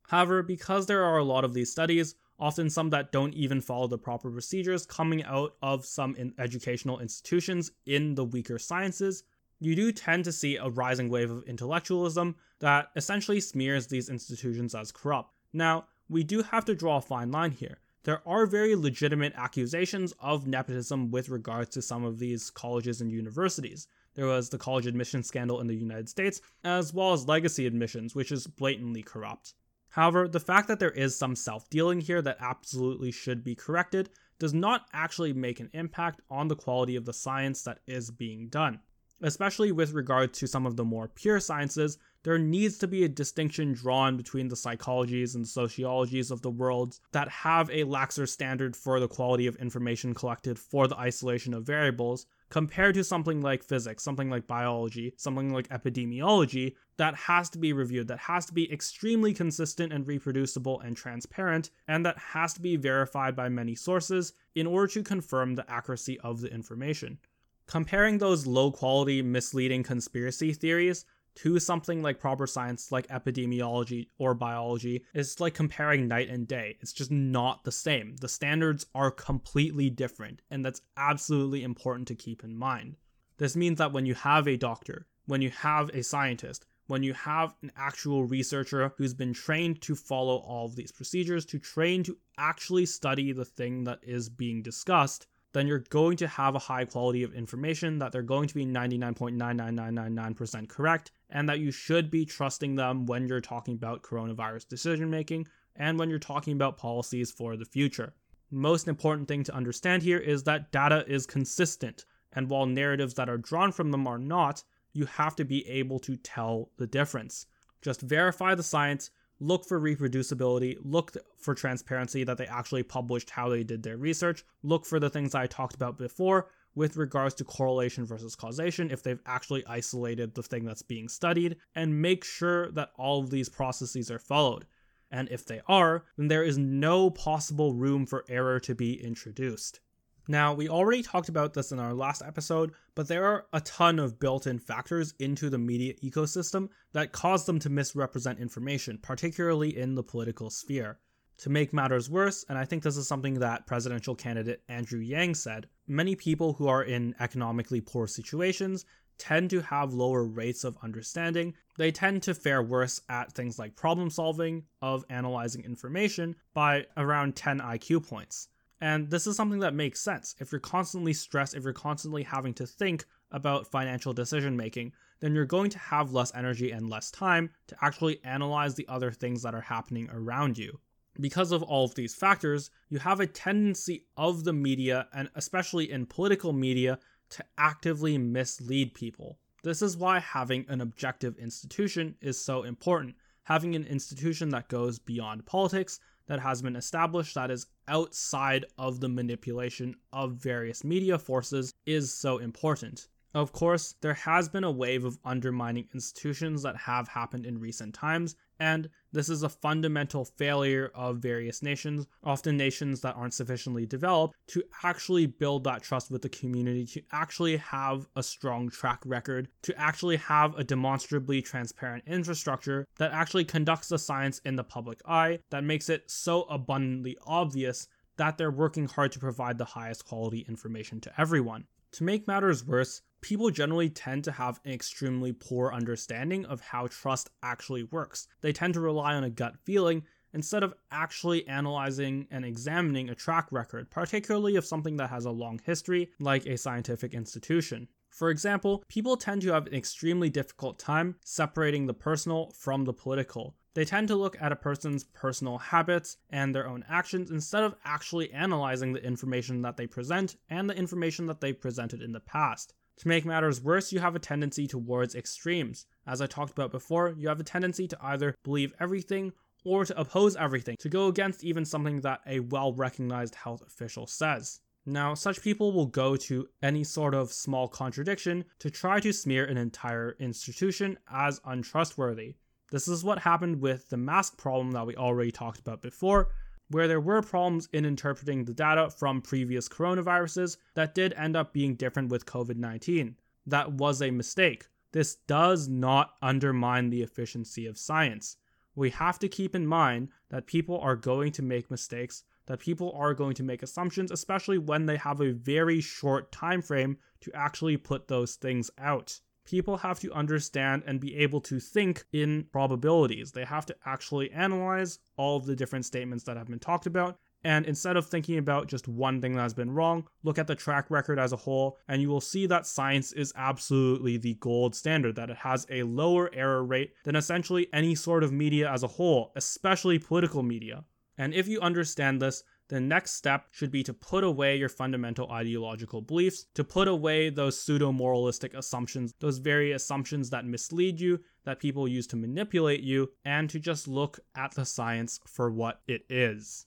However, 0.08 0.42
because 0.42 0.86
there 0.86 1.04
are 1.04 1.18
a 1.18 1.24
lot 1.24 1.44
of 1.44 1.54
these 1.54 1.70
studies, 1.70 2.14
often 2.38 2.70
some 2.70 2.90
that 2.90 3.12
don't 3.12 3.34
even 3.34 3.60
follow 3.60 3.86
the 3.86 3.98
proper 3.98 4.30
procedures 4.30 4.86
coming 4.86 5.22
out 5.24 5.54
of 5.62 5.84
some 5.84 6.14
in 6.16 6.32
educational 6.38 7.00
institutions 7.00 7.72
in 7.86 8.14
the 8.14 8.24
weaker 8.24 8.58
sciences, 8.58 9.24
you 9.60 9.74
do 9.74 9.90
tend 9.90 10.24
to 10.24 10.32
see 10.32 10.56
a 10.56 10.68
rising 10.68 11.08
wave 11.08 11.30
of 11.30 11.42
intellectualism 11.44 12.36
that 12.60 12.90
essentially 12.96 13.40
smears 13.40 13.86
these 13.86 14.08
institutions 14.08 14.74
as 14.74 14.92
corrupt. 14.92 15.32
Now, 15.52 15.86
we 16.08 16.24
do 16.24 16.42
have 16.42 16.64
to 16.66 16.74
draw 16.74 16.96
a 16.96 17.02
fine 17.02 17.30
line 17.30 17.52
here. 17.52 17.78
There 18.04 18.26
are 18.26 18.46
very 18.46 18.74
legitimate 18.74 19.34
accusations 19.36 20.14
of 20.20 20.46
nepotism 20.46 21.10
with 21.10 21.28
regards 21.28 21.70
to 21.70 21.82
some 21.82 22.04
of 22.04 22.18
these 22.18 22.48
colleges 22.48 23.00
and 23.00 23.12
universities. 23.12 23.86
There 24.14 24.26
was 24.26 24.48
the 24.48 24.58
college 24.58 24.86
admission 24.86 25.22
scandal 25.22 25.60
in 25.60 25.66
the 25.66 25.76
United 25.76 26.08
States, 26.08 26.40
as 26.64 26.94
well 26.94 27.12
as 27.12 27.28
legacy 27.28 27.66
admissions, 27.66 28.14
which 28.14 28.32
is 28.32 28.46
blatantly 28.46 29.02
corrupt. 29.02 29.54
However, 29.90 30.28
the 30.28 30.40
fact 30.40 30.68
that 30.68 30.78
there 30.78 30.90
is 30.90 31.16
some 31.16 31.36
self 31.36 31.68
dealing 31.70 32.00
here 32.00 32.22
that 32.22 32.38
absolutely 32.40 33.10
should 33.10 33.44
be 33.44 33.54
corrected 33.54 34.10
does 34.38 34.54
not 34.54 34.86
actually 34.92 35.32
make 35.32 35.60
an 35.60 35.70
impact 35.72 36.20
on 36.30 36.48
the 36.48 36.56
quality 36.56 36.96
of 36.96 37.04
the 37.04 37.12
science 37.12 37.62
that 37.62 37.80
is 37.86 38.10
being 38.10 38.48
done. 38.48 38.80
Especially 39.20 39.72
with 39.72 39.92
regard 39.92 40.32
to 40.34 40.46
some 40.46 40.66
of 40.66 40.76
the 40.76 40.84
more 40.84 41.08
pure 41.08 41.40
sciences, 41.40 41.98
there 42.24 42.38
needs 42.38 42.78
to 42.78 42.88
be 42.88 43.04
a 43.04 43.08
distinction 43.08 43.72
drawn 43.72 44.16
between 44.16 44.48
the 44.48 44.56
psychologies 44.56 45.34
and 45.34 45.46
sociologies 45.46 46.30
of 46.30 46.42
the 46.42 46.50
worlds 46.50 47.00
that 47.12 47.28
have 47.28 47.70
a 47.70 47.84
laxer 47.84 48.28
standard 48.28 48.74
for 48.74 48.98
the 48.98 49.08
quality 49.08 49.46
of 49.46 49.56
information 49.56 50.14
collected 50.14 50.58
for 50.58 50.88
the 50.88 50.98
isolation 50.98 51.54
of 51.54 51.64
variables 51.64 52.26
compared 52.50 52.94
to 52.94 53.04
something 53.04 53.40
like 53.40 53.62
physics, 53.62 54.02
something 54.02 54.30
like 54.30 54.46
biology, 54.46 55.14
something 55.16 55.52
like 55.52 55.68
epidemiology 55.68 56.74
that 56.96 57.14
has 57.14 57.48
to 57.50 57.58
be 57.58 57.72
reviewed, 57.72 58.08
that 58.08 58.18
has 58.18 58.46
to 58.46 58.54
be 58.54 58.70
extremely 58.72 59.32
consistent 59.32 59.92
and 59.92 60.06
reproducible 60.06 60.80
and 60.80 60.96
transparent, 60.96 61.70
and 61.86 62.04
that 62.04 62.18
has 62.18 62.52
to 62.54 62.60
be 62.60 62.76
verified 62.76 63.36
by 63.36 63.48
many 63.48 63.74
sources 63.74 64.32
in 64.54 64.66
order 64.66 64.86
to 64.86 65.02
confirm 65.02 65.54
the 65.54 65.70
accuracy 65.70 66.18
of 66.20 66.40
the 66.40 66.52
information. 66.52 67.18
Comparing 67.66 68.16
those 68.16 68.46
low 68.46 68.72
quality, 68.72 69.20
misleading 69.20 69.82
conspiracy 69.82 70.54
theories 70.54 71.04
to 71.42 71.60
something 71.60 72.02
like 72.02 72.18
proper 72.18 72.48
science 72.48 72.90
like 72.90 73.06
epidemiology 73.08 74.08
or 74.18 74.34
biology 74.34 75.04
is 75.14 75.38
like 75.38 75.54
comparing 75.54 76.08
night 76.08 76.28
and 76.28 76.48
day. 76.48 76.76
It's 76.80 76.92
just 76.92 77.12
not 77.12 77.62
the 77.62 77.70
same. 77.70 78.16
The 78.20 78.28
standards 78.28 78.86
are 78.92 79.12
completely 79.12 79.88
different, 79.88 80.42
and 80.50 80.64
that's 80.64 80.82
absolutely 80.96 81.62
important 81.62 82.08
to 82.08 82.16
keep 82.16 82.42
in 82.42 82.56
mind. 82.56 82.96
This 83.36 83.54
means 83.54 83.78
that 83.78 83.92
when 83.92 84.04
you 84.04 84.14
have 84.14 84.48
a 84.48 84.56
doctor, 84.56 85.06
when 85.26 85.40
you 85.40 85.50
have 85.50 85.90
a 85.90 86.02
scientist, 86.02 86.66
when 86.88 87.04
you 87.04 87.14
have 87.14 87.54
an 87.62 87.70
actual 87.76 88.24
researcher 88.24 88.92
who's 88.96 89.14
been 89.14 89.32
trained 89.32 89.80
to 89.82 89.94
follow 89.94 90.38
all 90.38 90.66
of 90.66 90.74
these 90.74 90.90
procedures, 90.90 91.46
to 91.46 91.60
train 91.60 92.02
to 92.02 92.18
actually 92.36 92.86
study 92.86 93.30
the 93.30 93.44
thing 93.44 93.84
that 93.84 94.00
is 94.02 94.28
being 94.28 94.60
discussed, 94.60 95.28
then 95.52 95.68
you're 95.68 95.84
going 95.90 96.16
to 96.16 96.26
have 96.26 96.56
a 96.56 96.58
high 96.58 96.84
quality 96.84 97.22
of 97.22 97.32
information 97.32 98.00
that 98.00 98.10
they're 98.10 98.22
going 98.22 98.48
to 98.48 98.54
be 98.54 98.66
99.99999% 98.66 100.68
correct 100.68 101.12
and 101.30 101.48
that 101.48 101.60
you 101.60 101.70
should 101.70 102.10
be 102.10 102.24
trusting 102.24 102.74
them 102.74 103.06
when 103.06 103.28
you're 103.28 103.40
talking 103.40 103.74
about 103.74 104.02
coronavirus 104.02 104.68
decision 104.68 105.10
making 105.10 105.46
and 105.76 105.98
when 105.98 106.10
you're 106.10 106.18
talking 106.18 106.54
about 106.54 106.76
policies 106.76 107.30
for 107.30 107.56
the 107.56 107.64
future. 107.64 108.14
Most 108.50 108.88
important 108.88 109.28
thing 109.28 109.44
to 109.44 109.54
understand 109.54 110.02
here 110.02 110.18
is 110.18 110.42
that 110.44 110.72
data 110.72 111.04
is 111.06 111.26
consistent 111.26 112.04
and 112.32 112.48
while 112.48 112.66
narratives 112.66 113.14
that 113.14 113.28
are 113.28 113.38
drawn 113.38 113.72
from 113.72 113.90
them 113.90 114.06
are 114.06 114.18
not, 114.18 114.62
you 114.92 115.06
have 115.06 115.36
to 115.36 115.44
be 115.44 115.66
able 115.68 115.98
to 116.00 116.16
tell 116.16 116.70
the 116.76 116.86
difference. 116.86 117.46
Just 117.82 118.00
verify 118.00 118.54
the 118.54 118.62
science, 118.62 119.10
look 119.40 119.64
for 119.64 119.80
reproducibility, 119.80 120.76
look 120.82 121.16
for 121.38 121.54
transparency 121.54 122.24
that 122.24 122.36
they 122.38 122.46
actually 122.46 122.82
published 122.82 123.30
how 123.30 123.48
they 123.48 123.62
did 123.62 123.82
their 123.82 123.96
research, 123.96 124.44
look 124.62 124.84
for 124.84 124.98
the 124.98 125.10
things 125.10 125.34
I 125.34 125.46
talked 125.46 125.74
about 125.74 125.96
before 125.96 126.50
with 126.78 126.96
regards 126.96 127.34
to 127.34 127.44
correlation 127.44 128.06
versus 128.06 128.36
causation, 128.36 128.92
if 128.92 129.02
they've 129.02 129.20
actually 129.26 129.66
isolated 129.66 130.32
the 130.32 130.42
thing 130.44 130.64
that's 130.64 130.80
being 130.80 131.08
studied, 131.08 131.56
and 131.74 132.00
make 132.00 132.24
sure 132.24 132.70
that 132.70 132.92
all 132.96 133.20
of 133.20 133.30
these 133.30 133.48
processes 133.48 134.12
are 134.12 134.18
followed. 134.20 134.64
And 135.10 135.28
if 135.28 135.44
they 135.44 135.60
are, 135.66 136.04
then 136.16 136.28
there 136.28 136.44
is 136.44 136.56
no 136.56 137.10
possible 137.10 137.74
room 137.74 138.06
for 138.06 138.24
error 138.28 138.60
to 138.60 138.76
be 138.76 138.94
introduced. 139.02 139.80
Now, 140.28 140.54
we 140.54 140.68
already 140.68 141.02
talked 141.02 141.28
about 141.28 141.52
this 141.52 141.72
in 141.72 141.80
our 141.80 141.94
last 141.94 142.22
episode, 142.22 142.72
but 142.94 143.08
there 143.08 143.24
are 143.24 143.46
a 143.52 143.60
ton 143.62 143.98
of 143.98 144.20
built 144.20 144.46
in 144.46 144.60
factors 144.60 145.14
into 145.18 145.50
the 145.50 145.58
media 145.58 145.94
ecosystem 145.94 146.68
that 146.92 147.10
cause 147.10 147.44
them 147.44 147.58
to 147.58 147.70
misrepresent 147.70 148.38
information, 148.38 148.98
particularly 149.02 149.76
in 149.76 149.96
the 149.96 150.02
political 150.04 150.48
sphere. 150.48 151.00
To 151.38 151.50
make 151.50 151.72
matters 151.72 152.08
worse, 152.10 152.44
and 152.48 152.56
I 152.56 152.64
think 152.64 152.82
this 152.82 152.96
is 152.96 153.08
something 153.08 153.34
that 153.34 153.66
presidential 153.66 154.14
candidate 154.14 154.62
Andrew 154.68 155.00
Yang 155.00 155.34
said, 155.36 155.68
many 155.88 156.14
people 156.14 156.52
who 156.54 156.68
are 156.68 156.82
in 156.82 157.14
economically 157.20 157.80
poor 157.80 158.06
situations 158.06 158.84
tend 159.18 159.50
to 159.50 159.60
have 159.60 159.92
lower 159.92 160.24
rates 160.24 160.64
of 160.64 160.78
understanding. 160.82 161.54
They 161.76 161.90
tend 161.90 162.22
to 162.24 162.34
fare 162.34 162.62
worse 162.62 163.00
at 163.08 163.32
things 163.32 163.58
like 163.58 163.74
problem 163.74 164.10
solving, 164.10 164.64
of 164.80 165.04
analyzing 165.10 165.64
information, 165.64 166.36
by 166.54 166.86
around 166.96 167.36
10 167.36 167.60
IQ 167.60 168.08
points. 168.08 168.48
And 168.80 169.10
this 169.10 169.26
is 169.26 169.36
something 169.36 169.58
that 169.60 169.74
makes 169.74 170.00
sense. 170.00 170.36
If 170.38 170.52
you're 170.52 170.60
constantly 170.60 171.12
stressed, 171.12 171.54
if 171.54 171.64
you're 171.64 171.72
constantly 171.72 172.22
having 172.22 172.54
to 172.54 172.66
think 172.66 173.04
about 173.32 173.70
financial 173.70 174.12
decision 174.12 174.56
making, 174.56 174.92
then 175.20 175.34
you're 175.34 175.44
going 175.44 175.70
to 175.70 175.78
have 175.78 176.12
less 176.12 176.32
energy 176.34 176.70
and 176.70 176.88
less 176.88 177.10
time 177.10 177.50
to 177.66 177.76
actually 177.82 178.22
analyze 178.24 178.76
the 178.76 178.86
other 178.88 179.10
things 179.10 179.42
that 179.42 179.54
are 179.54 179.60
happening 179.60 180.08
around 180.12 180.56
you. 180.56 180.78
Because 181.20 181.52
of 181.52 181.62
all 181.62 181.84
of 181.84 181.94
these 181.94 182.14
factors, 182.14 182.70
you 182.88 182.98
have 183.00 183.20
a 183.20 183.26
tendency 183.26 184.06
of 184.16 184.44
the 184.44 184.52
media, 184.52 185.08
and 185.12 185.28
especially 185.34 185.90
in 185.90 186.06
political 186.06 186.52
media, 186.52 186.98
to 187.30 187.44
actively 187.56 188.16
mislead 188.16 188.94
people. 188.94 189.38
This 189.62 189.82
is 189.82 189.96
why 189.96 190.20
having 190.20 190.64
an 190.68 190.80
objective 190.80 191.36
institution 191.38 192.14
is 192.20 192.40
so 192.40 192.62
important. 192.62 193.16
Having 193.44 193.74
an 193.74 193.84
institution 193.84 194.50
that 194.50 194.68
goes 194.68 194.98
beyond 194.98 195.44
politics, 195.44 195.98
that 196.28 196.40
has 196.40 196.62
been 196.62 196.76
established 196.76 197.34
that 197.34 197.50
is 197.50 197.66
outside 197.88 198.66
of 198.76 199.00
the 199.00 199.08
manipulation 199.08 199.96
of 200.12 200.32
various 200.32 200.84
media 200.84 201.18
forces 201.18 201.74
is 201.86 202.12
so 202.12 202.38
important. 202.38 203.08
Of 203.34 203.52
course, 203.52 203.94
there 204.00 204.14
has 204.14 204.48
been 204.48 204.64
a 204.64 204.70
wave 204.70 205.04
of 205.04 205.18
undermining 205.22 205.86
institutions 205.92 206.62
that 206.62 206.76
have 206.76 207.08
happened 207.08 207.44
in 207.44 207.60
recent 207.60 207.94
times, 207.94 208.34
and 208.58 208.88
this 209.12 209.28
is 209.28 209.42
a 209.42 209.50
fundamental 209.50 210.24
failure 210.24 210.90
of 210.94 211.18
various 211.18 211.62
nations, 211.62 212.06
often 212.24 212.56
nations 212.56 213.02
that 213.02 213.16
aren't 213.16 213.34
sufficiently 213.34 213.84
developed, 213.84 214.34
to 214.48 214.64
actually 214.82 215.26
build 215.26 215.64
that 215.64 215.82
trust 215.82 216.10
with 216.10 216.22
the 216.22 216.28
community, 216.30 216.86
to 216.86 217.02
actually 217.12 217.58
have 217.58 218.08
a 218.16 218.22
strong 218.22 218.70
track 218.70 219.00
record, 219.04 219.48
to 219.60 219.78
actually 219.78 220.16
have 220.16 220.56
a 220.56 220.64
demonstrably 220.64 221.42
transparent 221.42 222.04
infrastructure 222.06 222.86
that 222.96 223.12
actually 223.12 223.44
conducts 223.44 223.88
the 223.88 223.98
science 223.98 224.40
in 224.46 224.56
the 224.56 224.64
public 224.64 225.00
eye, 225.04 225.38
that 225.50 225.64
makes 225.64 225.90
it 225.90 226.10
so 226.10 226.44
abundantly 226.44 227.16
obvious 227.26 227.88
that 228.16 228.38
they're 228.38 228.50
working 228.50 228.88
hard 228.88 229.12
to 229.12 229.18
provide 229.18 229.58
the 229.58 229.64
highest 229.64 230.06
quality 230.06 230.46
information 230.48 230.98
to 230.98 231.20
everyone. 231.20 231.64
To 231.92 232.04
make 232.04 232.26
matters 232.26 232.66
worse, 232.66 233.00
people 233.20 233.50
generally 233.50 233.90
tend 233.90 234.24
to 234.24 234.32
have 234.32 234.60
an 234.64 234.72
extremely 234.72 235.32
poor 235.32 235.72
understanding 235.72 236.44
of 236.46 236.60
how 236.60 236.86
trust 236.86 237.30
actually 237.42 237.82
works. 237.84 238.28
They 238.40 238.52
tend 238.52 238.74
to 238.74 238.80
rely 238.80 239.14
on 239.14 239.24
a 239.24 239.30
gut 239.30 239.56
feeling 239.64 240.04
instead 240.32 240.62
of 240.62 240.74
actually 240.90 241.46
analyzing 241.48 242.26
and 242.30 242.44
examining 242.44 243.08
a 243.08 243.14
track 243.14 243.50
record, 243.50 243.90
particularly 243.90 244.56
of 244.56 244.64
something 244.64 244.96
that 244.96 245.10
has 245.10 245.24
a 245.24 245.30
long 245.30 245.60
history, 245.64 246.10
like 246.20 246.46
a 246.46 246.58
scientific 246.58 247.14
institution. 247.14 247.88
For 248.10 248.30
example, 248.30 248.84
people 248.88 249.16
tend 249.16 249.42
to 249.42 249.52
have 249.52 249.66
an 249.66 249.74
extremely 249.74 250.30
difficult 250.30 250.78
time 250.78 251.16
separating 251.24 251.86
the 251.86 251.94
personal 251.94 252.50
from 252.52 252.84
the 252.84 252.92
political. 252.92 253.54
They 253.74 253.84
tend 253.84 254.08
to 254.08 254.16
look 254.16 254.36
at 254.40 254.50
a 254.50 254.56
person's 254.56 255.04
personal 255.04 255.58
habits 255.58 256.16
and 256.30 256.54
their 256.54 256.66
own 256.66 256.84
actions 256.88 257.30
instead 257.30 257.62
of 257.62 257.76
actually 257.84 258.32
analyzing 258.32 258.92
the 258.92 259.04
information 259.04 259.62
that 259.62 259.76
they 259.76 259.86
present 259.86 260.36
and 260.50 260.68
the 260.68 260.76
information 260.76 261.26
that 261.26 261.40
they've 261.40 261.60
presented 261.60 262.02
in 262.02 262.12
the 262.12 262.20
past. 262.20 262.74
To 262.98 263.08
make 263.08 263.24
matters 263.24 263.62
worse, 263.62 263.92
you 263.92 264.00
have 264.00 264.16
a 264.16 264.20
tendency 264.20 264.66
towards 264.66 265.14
extremes. 265.14 265.86
As 266.04 266.20
I 266.20 266.26
talked 266.26 266.50
about 266.50 266.72
before, 266.72 267.14
you 267.16 267.28
have 267.28 267.38
a 267.38 267.44
tendency 267.44 267.86
to 267.86 267.98
either 268.02 268.34
believe 268.42 268.74
everything 268.80 269.32
or 269.64 269.84
to 269.84 270.00
oppose 270.00 270.34
everything, 270.34 270.76
to 270.80 270.88
go 270.88 271.06
against 271.06 271.44
even 271.44 271.64
something 271.64 272.00
that 272.00 272.20
a 272.26 272.40
well 272.40 272.72
recognized 272.72 273.36
health 273.36 273.62
official 273.64 274.08
says. 274.08 274.60
Now, 274.84 275.14
such 275.14 275.42
people 275.42 275.72
will 275.72 275.86
go 275.86 276.16
to 276.16 276.48
any 276.62 276.82
sort 276.82 277.14
of 277.14 277.32
small 277.32 277.68
contradiction 277.68 278.44
to 278.58 278.70
try 278.70 278.98
to 279.00 279.12
smear 279.12 279.44
an 279.44 279.58
entire 279.58 280.16
institution 280.18 280.98
as 281.12 281.40
untrustworthy. 281.44 282.34
This 282.70 282.88
is 282.88 283.04
what 283.04 283.20
happened 283.20 283.60
with 283.60 283.90
the 283.90 283.96
mask 283.96 284.38
problem 284.38 284.72
that 284.72 284.86
we 284.86 284.96
already 284.96 285.30
talked 285.30 285.60
about 285.60 285.82
before, 285.82 286.28
where 286.70 286.88
there 286.88 287.00
were 287.00 287.22
problems 287.22 287.68
in 287.72 287.84
interpreting 287.84 288.44
the 288.44 288.54
data 288.54 288.90
from 288.90 289.22
previous 289.22 289.68
coronaviruses 289.68 290.56
that 290.74 290.94
did 290.94 291.12
end 291.14 291.36
up 291.36 291.52
being 291.52 291.74
different 291.74 292.10
with 292.10 292.26
COVID 292.26 292.56
19. 292.56 293.16
That 293.46 293.72
was 293.72 294.02
a 294.02 294.10
mistake. 294.10 294.66
This 294.92 295.16
does 295.16 295.68
not 295.68 296.14
undermine 296.22 296.90
the 296.90 297.02
efficiency 297.02 297.66
of 297.66 297.78
science. 297.78 298.36
We 298.74 298.90
have 298.90 299.18
to 299.20 299.28
keep 299.28 299.54
in 299.54 299.66
mind 299.66 300.08
that 300.28 300.46
people 300.46 300.78
are 300.78 300.96
going 300.96 301.32
to 301.32 301.42
make 301.42 301.70
mistakes, 301.70 302.24
that 302.46 302.60
people 302.60 302.92
are 302.94 303.14
going 303.14 303.34
to 303.34 303.42
make 303.42 303.62
assumptions, 303.62 304.10
especially 304.10 304.58
when 304.58 304.86
they 304.86 304.96
have 304.96 305.20
a 305.20 305.32
very 305.32 305.80
short 305.80 306.30
time 306.30 306.62
frame 306.62 306.98
to 307.20 307.32
actually 307.34 307.76
put 307.76 308.08
those 308.08 308.36
things 308.36 308.70
out 308.78 309.20
people 309.48 309.78
have 309.78 309.98
to 309.98 310.12
understand 310.12 310.82
and 310.86 311.00
be 311.00 311.16
able 311.16 311.40
to 311.40 311.58
think 311.58 312.04
in 312.12 312.44
probabilities. 312.52 313.32
They 313.32 313.46
have 313.46 313.64
to 313.66 313.76
actually 313.86 314.30
analyze 314.30 314.98
all 315.16 315.40
the 315.40 315.56
different 315.56 315.86
statements 315.86 316.24
that 316.24 316.36
have 316.36 316.48
been 316.48 316.58
talked 316.58 316.84
about. 316.84 317.18
And 317.44 317.64
instead 317.64 317.96
of 317.96 318.06
thinking 318.06 318.36
about 318.36 318.66
just 318.66 318.88
one 318.88 319.22
thing 319.22 319.34
that 319.34 319.42
has 319.42 319.54
been 319.54 319.70
wrong, 319.70 320.06
look 320.22 320.38
at 320.38 320.48
the 320.48 320.54
track 320.54 320.90
record 320.90 321.18
as 321.18 321.32
a 321.32 321.36
whole, 321.36 321.78
and 321.88 322.02
you 322.02 322.10
will 322.10 322.20
see 322.20 322.44
that 322.46 322.66
science 322.66 323.12
is 323.12 323.32
absolutely 323.36 324.18
the 324.18 324.34
gold 324.34 324.74
standard, 324.74 325.16
that 325.16 325.30
it 325.30 325.36
has 325.38 325.64
a 325.70 325.84
lower 325.84 326.28
error 326.34 326.64
rate 326.64 326.92
than 327.04 327.16
essentially 327.16 327.68
any 327.72 327.94
sort 327.94 328.24
of 328.24 328.32
media 328.32 328.70
as 328.70 328.82
a 328.82 328.88
whole, 328.88 329.32
especially 329.34 329.98
political 329.98 330.42
media. 330.42 330.84
And 331.16 331.32
if 331.32 331.48
you 331.48 331.60
understand 331.60 332.20
this, 332.20 332.42
the 332.68 332.80
next 332.80 333.12
step 333.12 333.46
should 333.50 333.70
be 333.70 333.82
to 333.82 333.94
put 333.94 334.22
away 334.22 334.56
your 334.56 334.68
fundamental 334.68 335.30
ideological 335.30 336.02
beliefs, 336.02 336.46
to 336.54 336.62
put 336.62 336.86
away 336.86 337.30
those 337.30 337.60
pseudo 337.60 337.92
moralistic 337.92 338.54
assumptions, 338.54 339.14
those 339.20 339.38
very 339.38 339.72
assumptions 339.72 340.30
that 340.30 340.44
mislead 340.44 341.00
you, 341.00 341.20
that 341.44 341.60
people 341.60 341.88
use 341.88 342.06
to 342.06 342.16
manipulate 342.16 342.80
you, 342.80 343.10
and 343.24 343.48
to 343.48 343.58
just 343.58 343.88
look 343.88 344.20
at 344.34 344.54
the 344.54 344.66
science 344.66 345.18
for 345.26 345.50
what 345.50 345.80
it 345.88 346.04
is. 346.10 346.66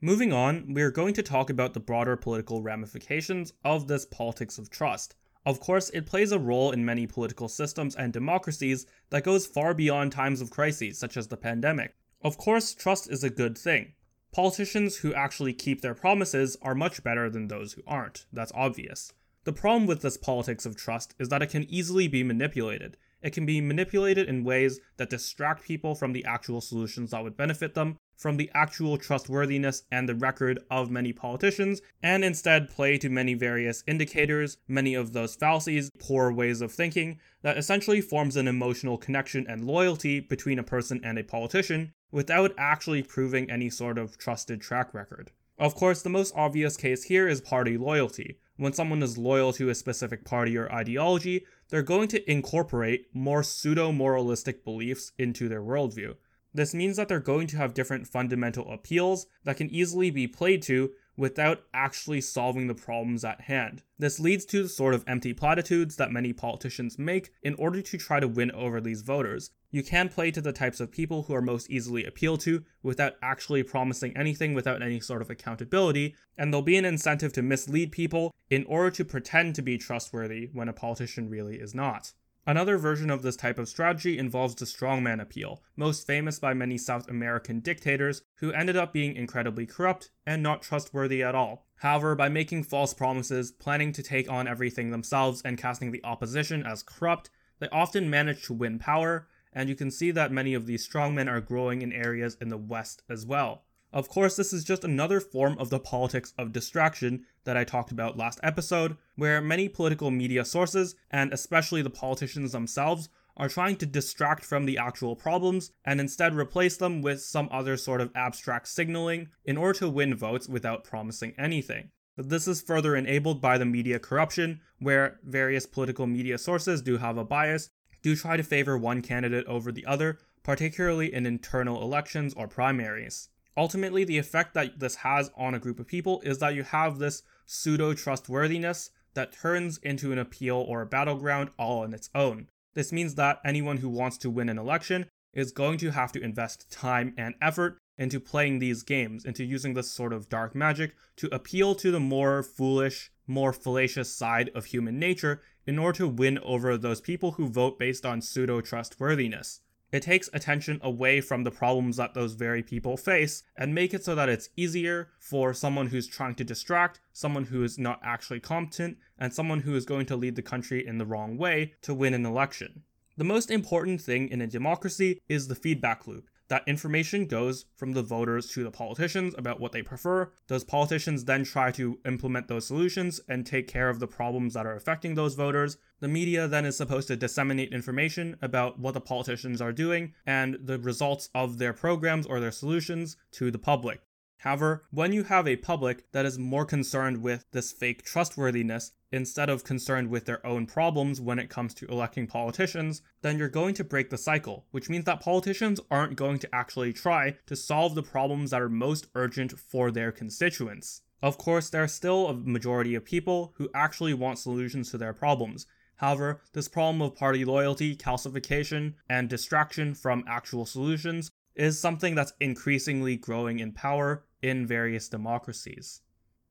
Moving 0.00 0.32
on, 0.32 0.74
we 0.74 0.82
are 0.82 0.92
going 0.92 1.12
to 1.14 1.24
talk 1.24 1.50
about 1.50 1.74
the 1.74 1.80
broader 1.80 2.16
political 2.16 2.62
ramifications 2.62 3.52
of 3.64 3.88
this 3.88 4.06
politics 4.06 4.56
of 4.56 4.70
trust. 4.70 5.16
Of 5.44 5.58
course, 5.58 5.90
it 5.90 6.06
plays 6.06 6.30
a 6.30 6.38
role 6.38 6.70
in 6.70 6.84
many 6.84 7.08
political 7.08 7.48
systems 7.48 7.96
and 7.96 8.12
democracies 8.12 8.86
that 9.10 9.24
goes 9.24 9.46
far 9.46 9.74
beyond 9.74 10.12
times 10.12 10.40
of 10.40 10.50
crises, 10.50 10.98
such 10.98 11.16
as 11.16 11.26
the 11.26 11.36
pandemic. 11.36 11.96
Of 12.22 12.38
course, 12.38 12.74
trust 12.74 13.10
is 13.10 13.24
a 13.24 13.30
good 13.30 13.58
thing. 13.58 13.94
Politicians 14.32 14.98
who 14.98 15.14
actually 15.14 15.54
keep 15.54 15.80
their 15.80 15.94
promises 15.94 16.56
are 16.60 16.74
much 16.74 17.02
better 17.02 17.30
than 17.30 17.48
those 17.48 17.72
who 17.72 17.82
aren't, 17.86 18.26
that's 18.32 18.52
obvious. 18.54 19.12
The 19.44 19.52
problem 19.52 19.86
with 19.86 20.02
this 20.02 20.18
politics 20.18 20.66
of 20.66 20.76
trust 20.76 21.14
is 21.18 21.30
that 21.30 21.40
it 21.40 21.48
can 21.50 21.64
easily 21.64 22.08
be 22.08 22.22
manipulated. 22.22 22.98
It 23.22 23.32
can 23.32 23.46
be 23.46 23.60
manipulated 23.60 24.28
in 24.28 24.44
ways 24.44 24.78
that 24.98 25.10
distract 25.10 25.64
people 25.64 25.94
from 25.94 26.12
the 26.12 26.24
actual 26.24 26.60
solutions 26.60 27.10
that 27.10 27.22
would 27.22 27.36
benefit 27.36 27.74
them, 27.74 27.96
from 28.16 28.36
the 28.36 28.50
actual 28.54 28.98
trustworthiness 28.98 29.84
and 29.90 30.08
the 30.08 30.14
record 30.14 30.60
of 30.70 30.90
many 30.90 31.12
politicians, 31.12 31.80
and 32.02 32.22
instead 32.24 32.68
play 32.68 32.98
to 32.98 33.08
many 33.08 33.34
various 33.34 33.82
indicators, 33.86 34.58
many 34.68 34.94
of 34.94 35.14
those 35.14 35.34
fallacies, 35.34 35.90
poor 35.98 36.30
ways 36.30 36.60
of 36.60 36.70
thinking, 36.70 37.18
that 37.42 37.56
essentially 37.56 38.00
forms 38.00 38.36
an 38.36 38.46
emotional 38.46 38.98
connection 38.98 39.46
and 39.48 39.64
loyalty 39.64 40.20
between 40.20 40.58
a 40.58 40.64
person 40.64 41.00
and 41.02 41.18
a 41.18 41.24
politician 41.24 41.92
without 42.10 42.54
actually 42.56 43.02
proving 43.02 43.50
any 43.50 43.70
sort 43.70 43.98
of 43.98 44.18
trusted 44.18 44.60
track 44.60 44.94
record. 44.94 45.30
Of 45.58 45.74
course, 45.74 46.02
the 46.02 46.08
most 46.08 46.34
obvious 46.36 46.76
case 46.76 47.04
here 47.04 47.26
is 47.26 47.40
party 47.40 47.76
loyalty. 47.76 48.38
When 48.56 48.72
someone 48.72 49.02
is 49.02 49.18
loyal 49.18 49.52
to 49.54 49.68
a 49.70 49.74
specific 49.74 50.24
party 50.24 50.56
or 50.56 50.72
ideology, 50.72 51.46
they're 51.68 51.82
going 51.82 52.08
to 52.08 52.30
incorporate 52.30 53.06
more 53.12 53.42
pseudo 53.42 53.92
moralistic 53.92 54.64
beliefs 54.64 55.12
into 55.18 55.48
their 55.48 55.62
worldview. 55.62 56.14
This 56.54 56.74
means 56.74 56.96
that 56.96 57.08
they're 57.08 57.20
going 57.20 57.46
to 57.48 57.56
have 57.56 57.74
different 57.74 58.06
fundamental 58.08 58.72
appeals 58.72 59.26
that 59.44 59.56
can 59.56 59.70
easily 59.70 60.10
be 60.10 60.26
played 60.26 60.62
to 60.62 60.90
without 61.18 61.64
actually 61.74 62.20
solving 62.20 62.68
the 62.68 62.74
problems 62.74 63.24
at 63.24 63.42
hand. 63.42 63.82
This 63.98 64.20
leads 64.20 64.44
to 64.46 64.62
the 64.62 64.68
sort 64.68 64.94
of 64.94 65.04
empty 65.08 65.34
platitudes 65.34 65.96
that 65.96 66.12
many 66.12 66.32
politicians 66.32 66.98
make 66.98 67.32
in 67.42 67.54
order 67.54 67.82
to 67.82 67.98
try 67.98 68.20
to 68.20 68.28
win 68.28 68.52
over 68.52 68.80
these 68.80 69.02
voters. 69.02 69.50
You 69.72 69.82
can 69.82 70.08
play 70.08 70.30
to 70.30 70.40
the 70.40 70.52
types 70.52 70.78
of 70.78 70.92
people 70.92 71.24
who 71.24 71.34
are 71.34 71.42
most 71.42 71.68
easily 71.68 72.04
appealed 72.04 72.40
to 72.42 72.64
without 72.82 73.14
actually 73.20 73.64
promising 73.64 74.16
anything 74.16 74.54
without 74.54 74.80
any 74.80 75.00
sort 75.00 75.20
of 75.20 75.28
accountability, 75.28 76.14
and 76.38 76.52
there'll 76.52 76.62
be 76.62 76.76
an 76.76 76.84
incentive 76.84 77.32
to 77.34 77.42
mislead 77.42 77.90
people 77.90 78.32
in 78.48 78.64
order 78.64 78.90
to 78.92 79.04
pretend 79.04 79.56
to 79.56 79.62
be 79.62 79.76
trustworthy 79.76 80.48
when 80.52 80.68
a 80.68 80.72
politician 80.72 81.28
really 81.28 81.56
is 81.56 81.74
not. 81.74 82.12
Another 82.48 82.78
version 82.78 83.10
of 83.10 83.20
this 83.20 83.36
type 83.36 83.58
of 83.58 83.68
strategy 83.68 84.16
involves 84.16 84.54
the 84.54 84.64
strongman 84.64 85.20
appeal, 85.20 85.62
most 85.76 86.06
famous 86.06 86.38
by 86.38 86.54
many 86.54 86.78
South 86.78 87.06
American 87.06 87.60
dictators 87.60 88.22
who 88.36 88.52
ended 88.52 88.74
up 88.74 88.90
being 88.90 89.14
incredibly 89.14 89.66
corrupt 89.66 90.08
and 90.24 90.42
not 90.42 90.62
trustworthy 90.62 91.22
at 91.22 91.34
all. 91.34 91.66
However, 91.80 92.14
by 92.14 92.30
making 92.30 92.62
false 92.62 92.94
promises, 92.94 93.52
planning 93.52 93.92
to 93.92 94.02
take 94.02 94.30
on 94.30 94.48
everything 94.48 94.90
themselves, 94.90 95.42
and 95.44 95.58
casting 95.58 95.92
the 95.92 96.02
opposition 96.04 96.64
as 96.64 96.82
corrupt, 96.82 97.28
they 97.58 97.68
often 97.68 98.08
manage 98.08 98.42
to 98.44 98.54
win 98.54 98.78
power, 98.78 99.28
and 99.52 99.68
you 99.68 99.74
can 99.74 99.90
see 99.90 100.10
that 100.12 100.32
many 100.32 100.54
of 100.54 100.64
these 100.64 100.88
strongmen 100.88 101.28
are 101.28 101.42
growing 101.42 101.82
in 101.82 101.92
areas 101.92 102.38
in 102.40 102.48
the 102.48 102.56
West 102.56 103.02
as 103.10 103.26
well. 103.26 103.64
Of 103.90 104.08
course, 104.08 104.36
this 104.36 104.52
is 104.52 104.64
just 104.64 104.84
another 104.84 105.18
form 105.18 105.56
of 105.58 105.70
the 105.70 105.78
politics 105.78 106.34
of 106.36 106.52
distraction 106.52 107.24
that 107.44 107.56
I 107.56 107.64
talked 107.64 107.90
about 107.90 108.18
last 108.18 108.38
episode, 108.42 108.98
where 109.16 109.40
many 109.40 109.66
political 109.66 110.10
media 110.10 110.44
sources, 110.44 110.94
and 111.10 111.32
especially 111.32 111.80
the 111.80 111.88
politicians 111.88 112.52
themselves, 112.52 113.08
are 113.38 113.48
trying 113.48 113.76
to 113.76 113.86
distract 113.86 114.44
from 114.44 114.66
the 114.66 114.76
actual 114.76 115.16
problems 115.16 115.70
and 115.86 116.00
instead 116.00 116.34
replace 116.34 116.76
them 116.76 117.00
with 117.00 117.22
some 117.22 117.48
other 117.50 117.78
sort 117.78 118.02
of 118.02 118.10
abstract 118.14 118.68
signaling 118.68 119.28
in 119.44 119.56
order 119.56 119.78
to 119.78 119.88
win 119.88 120.14
votes 120.14 120.48
without 120.48 120.84
promising 120.84 121.34
anything. 121.38 121.90
This 122.16 122.48
is 122.48 122.60
further 122.60 122.94
enabled 122.94 123.40
by 123.40 123.56
the 123.56 123.64
media 123.64 123.98
corruption, 123.98 124.60
where 124.80 125.18
various 125.22 125.66
political 125.66 126.06
media 126.06 126.36
sources 126.36 126.82
do 126.82 126.98
have 126.98 127.16
a 127.16 127.24
bias, 127.24 127.70
do 128.02 128.16
try 128.16 128.36
to 128.36 128.42
favor 128.42 128.76
one 128.76 129.00
candidate 129.00 129.46
over 129.46 129.72
the 129.72 129.86
other, 129.86 130.18
particularly 130.42 131.14
in 131.14 131.24
internal 131.24 131.80
elections 131.80 132.34
or 132.34 132.48
primaries. 132.48 133.28
Ultimately, 133.58 134.04
the 134.04 134.18
effect 134.18 134.54
that 134.54 134.78
this 134.78 134.94
has 134.94 135.32
on 135.36 135.52
a 135.52 135.58
group 135.58 135.80
of 135.80 135.88
people 135.88 136.20
is 136.20 136.38
that 136.38 136.54
you 136.54 136.62
have 136.62 136.98
this 136.98 137.24
pseudo 137.44 137.92
trustworthiness 137.92 138.90
that 139.14 139.32
turns 139.32 139.78
into 139.78 140.12
an 140.12 140.18
appeal 140.18 140.64
or 140.68 140.80
a 140.80 140.86
battleground 140.86 141.50
all 141.58 141.82
on 141.82 141.92
its 141.92 142.08
own. 142.14 142.48
This 142.74 142.92
means 142.92 143.16
that 143.16 143.40
anyone 143.44 143.78
who 143.78 143.88
wants 143.88 144.16
to 144.18 144.30
win 144.30 144.48
an 144.48 144.58
election 144.58 145.06
is 145.34 145.50
going 145.50 145.78
to 145.78 145.90
have 145.90 146.12
to 146.12 146.22
invest 146.22 146.70
time 146.70 147.14
and 147.18 147.34
effort 147.42 147.78
into 147.98 148.20
playing 148.20 148.60
these 148.60 148.84
games, 148.84 149.24
into 149.24 149.42
using 149.42 149.74
this 149.74 149.90
sort 149.90 150.12
of 150.12 150.28
dark 150.28 150.54
magic 150.54 150.94
to 151.16 151.34
appeal 151.34 151.74
to 151.74 151.90
the 151.90 151.98
more 151.98 152.44
foolish, 152.44 153.10
more 153.26 153.52
fallacious 153.52 154.14
side 154.14 154.50
of 154.54 154.66
human 154.66 155.00
nature 155.00 155.42
in 155.66 155.80
order 155.80 155.98
to 155.98 156.06
win 156.06 156.38
over 156.44 156.78
those 156.78 157.00
people 157.00 157.32
who 157.32 157.48
vote 157.48 157.76
based 157.76 158.06
on 158.06 158.22
pseudo 158.22 158.60
trustworthiness. 158.60 159.62
It 159.90 160.02
takes 160.02 160.28
attention 160.34 160.80
away 160.82 161.22
from 161.22 161.44
the 161.44 161.50
problems 161.50 161.96
that 161.96 162.12
those 162.12 162.34
very 162.34 162.62
people 162.62 162.98
face 162.98 163.42
and 163.56 163.74
make 163.74 163.94
it 163.94 164.04
so 164.04 164.14
that 164.14 164.28
it's 164.28 164.50
easier 164.54 165.08
for 165.18 165.54
someone 165.54 165.86
who's 165.86 166.06
trying 166.06 166.34
to 166.34 166.44
distract, 166.44 167.00
someone 167.12 167.44
who 167.44 167.62
is 167.62 167.78
not 167.78 168.00
actually 168.02 168.40
competent, 168.40 168.98
and 169.18 169.32
someone 169.32 169.60
who 169.60 169.74
is 169.74 169.86
going 169.86 170.04
to 170.06 170.16
lead 170.16 170.36
the 170.36 170.42
country 170.42 170.86
in 170.86 170.98
the 170.98 171.06
wrong 171.06 171.38
way 171.38 171.72
to 171.82 171.94
win 171.94 172.12
an 172.12 172.26
election. 172.26 172.82
The 173.16 173.24
most 173.24 173.50
important 173.50 174.00
thing 174.02 174.28
in 174.28 174.42
a 174.42 174.46
democracy 174.46 175.22
is 175.28 175.48
the 175.48 175.54
feedback 175.54 176.06
loop. 176.06 176.28
That 176.48 176.66
information 176.66 177.26
goes 177.26 177.66
from 177.76 177.92
the 177.92 178.02
voters 178.02 178.48
to 178.52 178.64
the 178.64 178.70
politicians 178.70 179.34
about 179.36 179.60
what 179.60 179.72
they 179.72 179.82
prefer. 179.82 180.32
Those 180.46 180.64
politicians 180.64 181.26
then 181.26 181.44
try 181.44 181.70
to 181.72 181.98
implement 182.06 182.48
those 182.48 182.66
solutions 182.66 183.20
and 183.28 183.44
take 183.44 183.68
care 183.68 183.90
of 183.90 184.00
the 184.00 184.06
problems 184.06 184.54
that 184.54 184.66
are 184.66 184.74
affecting 184.74 185.14
those 185.14 185.34
voters. 185.34 185.76
The 186.00 186.08
media 186.08 186.48
then 186.48 186.64
is 186.64 186.76
supposed 186.76 187.08
to 187.08 187.16
disseminate 187.16 187.72
information 187.72 188.36
about 188.40 188.78
what 188.78 188.94
the 188.94 189.00
politicians 189.00 189.60
are 189.60 189.72
doing 189.72 190.14
and 190.24 190.58
the 190.62 190.78
results 190.78 191.28
of 191.34 191.58
their 191.58 191.74
programs 191.74 192.26
or 192.26 192.40
their 192.40 192.50
solutions 192.50 193.18
to 193.32 193.50
the 193.50 193.58
public. 193.58 194.00
However, 194.42 194.84
when 194.92 195.12
you 195.12 195.24
have 195.24 195.48
a 195.48 195.56
public 195.56 196.12
that 196.12 196.24
is 196.24 196.38
more 196.38 196.64
concerned 196.64 197.22
with 197.22 197.44
this 197.50 197.72
fake 197.72 198.04
trustworthiness 198.04 198.92
instead 199.10 199.50
of 199.50 199.64
concerned 199.64 200.10
with 200.10 200.26
their 200.26 200.46
own 200.46 200.64
problems 200.64 201.20
when 201.20 201.40
it 201.40 201.50
comes 201.50 201.74
to 201.74 201.86
electing 201.86 202.28
politicians, 202.28 203.02
then 203.20 203.36
you're 203.36 203.48
going 203.48 203.74
to 203.74 203.82
break 203.82 204.10
the 204.10 204.16
cycle, 204.16 204.64
which 204.70 204.88
means 204.88 205.06
that 205.06 205.20
politicians 205.20 205.80
aren't 205.90 206.14
going 206.14 206.38
to 206.38 206.54
actually 206.54 206.92
try 206.92 207.36
to 207.46 207.56
solve 207.56 207.96
the 207.96 208.02
problems 208.02 208.52
that 208.52 208.62
are 208.62 208.68
most 208.68 209.08
urgent 209.16 209.58
for 209.58 209.90
their 209.90 210.12
constituents. 210.12 211.02
Of 211.20 211.36
course, 211.36 211.68
there 211.68 211.82
are 211.82 211.88
still 211.88 212.28
a 212.28 212.34
majority 212.34 212.94
of 212.94 213.04
people 213.04 213.54
who 213.56 213.68
actually 213.74 214.14
want 214.14 214.38
solutions 214.38 214.92
to 214.92 214.98
their 214.98 215.12
problems. 215.12 215.66
However, 215.96 216.42
this 216.52 216.68
problem 216.68 217.02
of 217.02 217.16
party 217.16 217.44
loyalty, 217.44 217.96
calcification, 217.96 218.94
and 219.10 219.28
distraction 219.28 219.94
from 219.94 220.22
actual 220.28 220.64
solutions 220.64 221.32
is 221.56 221.80
something 221.80 222.14
that's 222.14 222.32
increasingly 222.38 223.16
growing 223.16 223.58
in 223.58 223.72
power 223.72 224.24
in 224.42 224.66
various 224.66 225.08
democracies. 225.08 226.00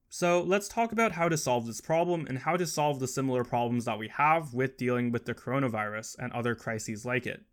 So 0.09 0.41
let's 0.41 0.67
talk 0.67 0.91
about 0.91 1.11
how 1.11 1.27
to 1.27 1.37
solve 1.37 1.67
this 1.67 1.81
problem 1.81 2.25
and 2.27 2.39
how 2.39 2.55
to 2.55 2.65
solve 2.65 2.99
the 2.99 3.07
similar 3.07 3.43
problems 3.43 3.85
that 3.85 3.99
we 3.99 4.07
have 4.07 4.53
with 4.53 4.77
dealing 4.77 5.11
with 5.11 5.25
the 5.25 5.35
coronavirus 5.35 6.15
and 6.17 6.31
other 6.31 6.55
crises 6.55 7.05
like 7.05 7.25
it. 7.25 7.43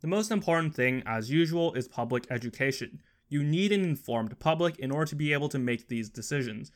The 0.00 0.08
most 0.08 0.30
important 0.30 0.74
thing, 0.74 1.02
as 1.06 1.30
usual, 1.30 1.72
is 1.72 1.88
public 1.88 2.26
education. 2.30 3.00
You 3.28 3.42
need 3.42 3.72
an 3.72 3.82
informed 3.82 4.38
public 4.38 4.78
in 4.78 4.90
order 4.90 5.06
to 5.06 5.16
be 5.16 5.32
able 5.32 5.48
to 5.48 5.58
make 5.58 5.88
these 5.88 6.10
decisions, 6.10 6.70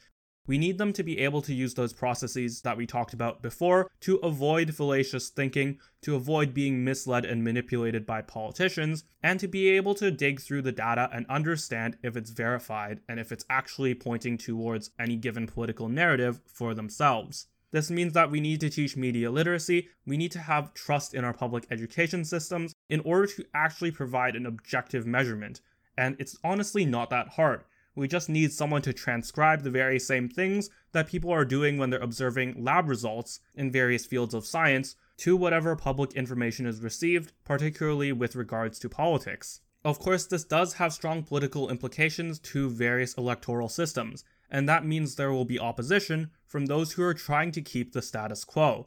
we 0.49 0.59
need 0.59 0.79
them 0.79 0.95
to 0.95 1.03
be 1.05 1.19
able 1.19 1.43
to 1.43 1.55
use 1.55 1.75
those 1.75 1.93
processes 1.93 2.63
that 2.63 2.77
we 2.77 2.87
talked 2.87 3.13
about 3.13 3.43
before 3.43 3.91
to 4.01 4.17
avoid 4.17 4.75
fallacious 4.75 5.29
thinking, 5.29 5.79
to 6.01 6.17
avoid 6.17 6.55
being 6.55 6.83
misled 6.83 7.27
and 7.27 7.45
manipulated 7.45 8.07
by 8.07 8.23
politicians, 8.23 9.05
and 9.23 9.39
to 9.39 9.47
be 9.47 9.69
able 9.69 9.95
to 9.95 10.11
dig 10.11 10.41
through 10.41 10.63
the 10.63 10.73
data 10.73 11.11
and 11.13 11.27
understand 11.29 11.99
if 12.03 12.17
it's 12.17 12.31
verified 12.31 13.01
and 13.09 13.21
if 13.21 13.31
it's 13.31 13.45
actually 13.51 13.95
pointing 13.95 14.39
towards 14.39 14.91
any 14.99 15.17
given 15.17 15.47
political 15.47 15.89
narrative 15.89 16.41
for 16.47 16.73
themselves. 16.73 17.47
This 17.71 17.91
means 17.91 18.15
that 18.15 18.31
we 18.31 18.41
need 18.41 18.61
to 18.61 18.71
teach 18.71 18.97
media 18.97 19.31
literacy, 19.31 19.89
we 20.07 20.17
need 20.17 20.33
to 20.33 20.39
have 20.39 20.73
trust 20.73 21.13
in 21.13 21.25
our 21.25 21.35
public 21.35 21.67
education 21.71 22.25
systems 22.25 22.75
in 22.89 23.01
order 23.01 23.27
to 23.27 23.45
actually 23.55 23.91
provide 23.91 24.35
an 24.35 24.47
objective 24.47 25.07
measurement. 25.07 25.61
And 25.99 26.17
it's 26.19 26.39
honestly 26.43 26.87
not 26.87 27.11
that 27.11 27.29
hard. 27.29 27.65
We 27.99 28.07
just 28.07 28.29
need 28.29 28.53
someone 28.53 28.83
to 28.83 28.93
transcribe 28.93 29.65
the 29.65 29.73
very 29.73 29.99
same 29.99 30.29
things 30.29 30.71
that 30.93 31.09
people 31.09 31.33
are 31.33 31.45
doing 31.45 31.79
when 31.79 31.91
they're 31.91 31.99
observing 31.99 32.63
lab 32.63 32.89
results 32.89 33.41
in 33.57 33.73
various 33.73 34.07
fields 34.07 34.35
of 34.35 34.47
science 34.47 34.95
to 35.17 35.37
whatever 35.37 35.75
public 35.75 36.13
information 36.13 36.65
is 36.65 36.81
received, 36.81 37.33
particularly 37.45 38.13
with 38.13 38.37
regards 38.37 38.79
to 38.79 38.89
politics. 38.89 39.63
Of 39.85 39.99
course, 39.99 40.27
this 40.27 40.45
does 40.45 40.75
have 40.75 40.93
strong 40.93 41.25
political 41.25 41.69
implications 41.71 42.39
to 42.39 42.71
various 42.71 43.15
electoral 43.15 43.69
systems, 43.69 44.25
and 44.49 44.69
that 44.69 44.87
means 44.87 45.17
there 45.17 45.33
will 45.33 45.45
be 45.45 45.59
opposition 45.59 46.31
from 46.47 46.67
those 46.67 46.93
who 46.93 47.03
are 47.03 47.15
trying 47.15 47.51
to 47.51 47.61
keep 47.61 47.95
the 47.95 48.01
status 48.01 48.45
quo. 48.45 48.87